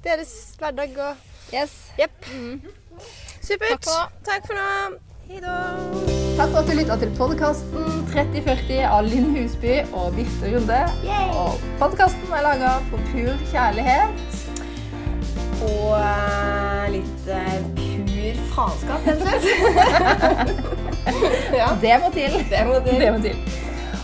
[0.04, 1.78] deres hverdag og Yes.
[1.96, 2.26] Jepp.
[3.40, 3.78] Supert.
[3.78, 4.10] Takk for.
[4.26, 4.98] Takk for nå.
[5.28, 5.76] Hei da.
[6.38, 10.78] Takk for at du lytta til podkasten 3040 av Linn Husby og Birte Runde.
[11.36, 14.22] Og podkasten er laga på pur kjærlighet.
[15.66, 19.44] Og eh, litt eh, pur faenskap, rett
[21.60, 22.38] ja, Det må til.
[22.48, 22.96] det må til.
[23.02, 23.42] Det må til.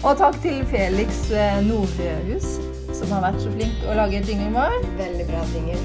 [0.03, 2.59] Og takk til Felix eh, Nordhus,
[3.01, 4.77] som har vært så flink å lage jinglen vår.
[5.01, 5.81] Veldig bra dinger.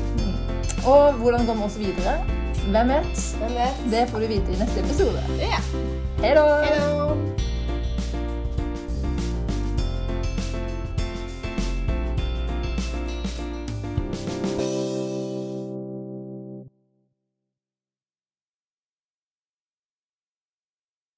[0.83, 2.17] Og hvordan går vi oss videre?
[2.68, 3.36] Hvem vet?
[3.39, 3.91] Hvem vet?
[3.91, 5.24] Det får du vite i neste episode.
[5.39, 5.62] Ja.
[6.22, 7.49] Hei da!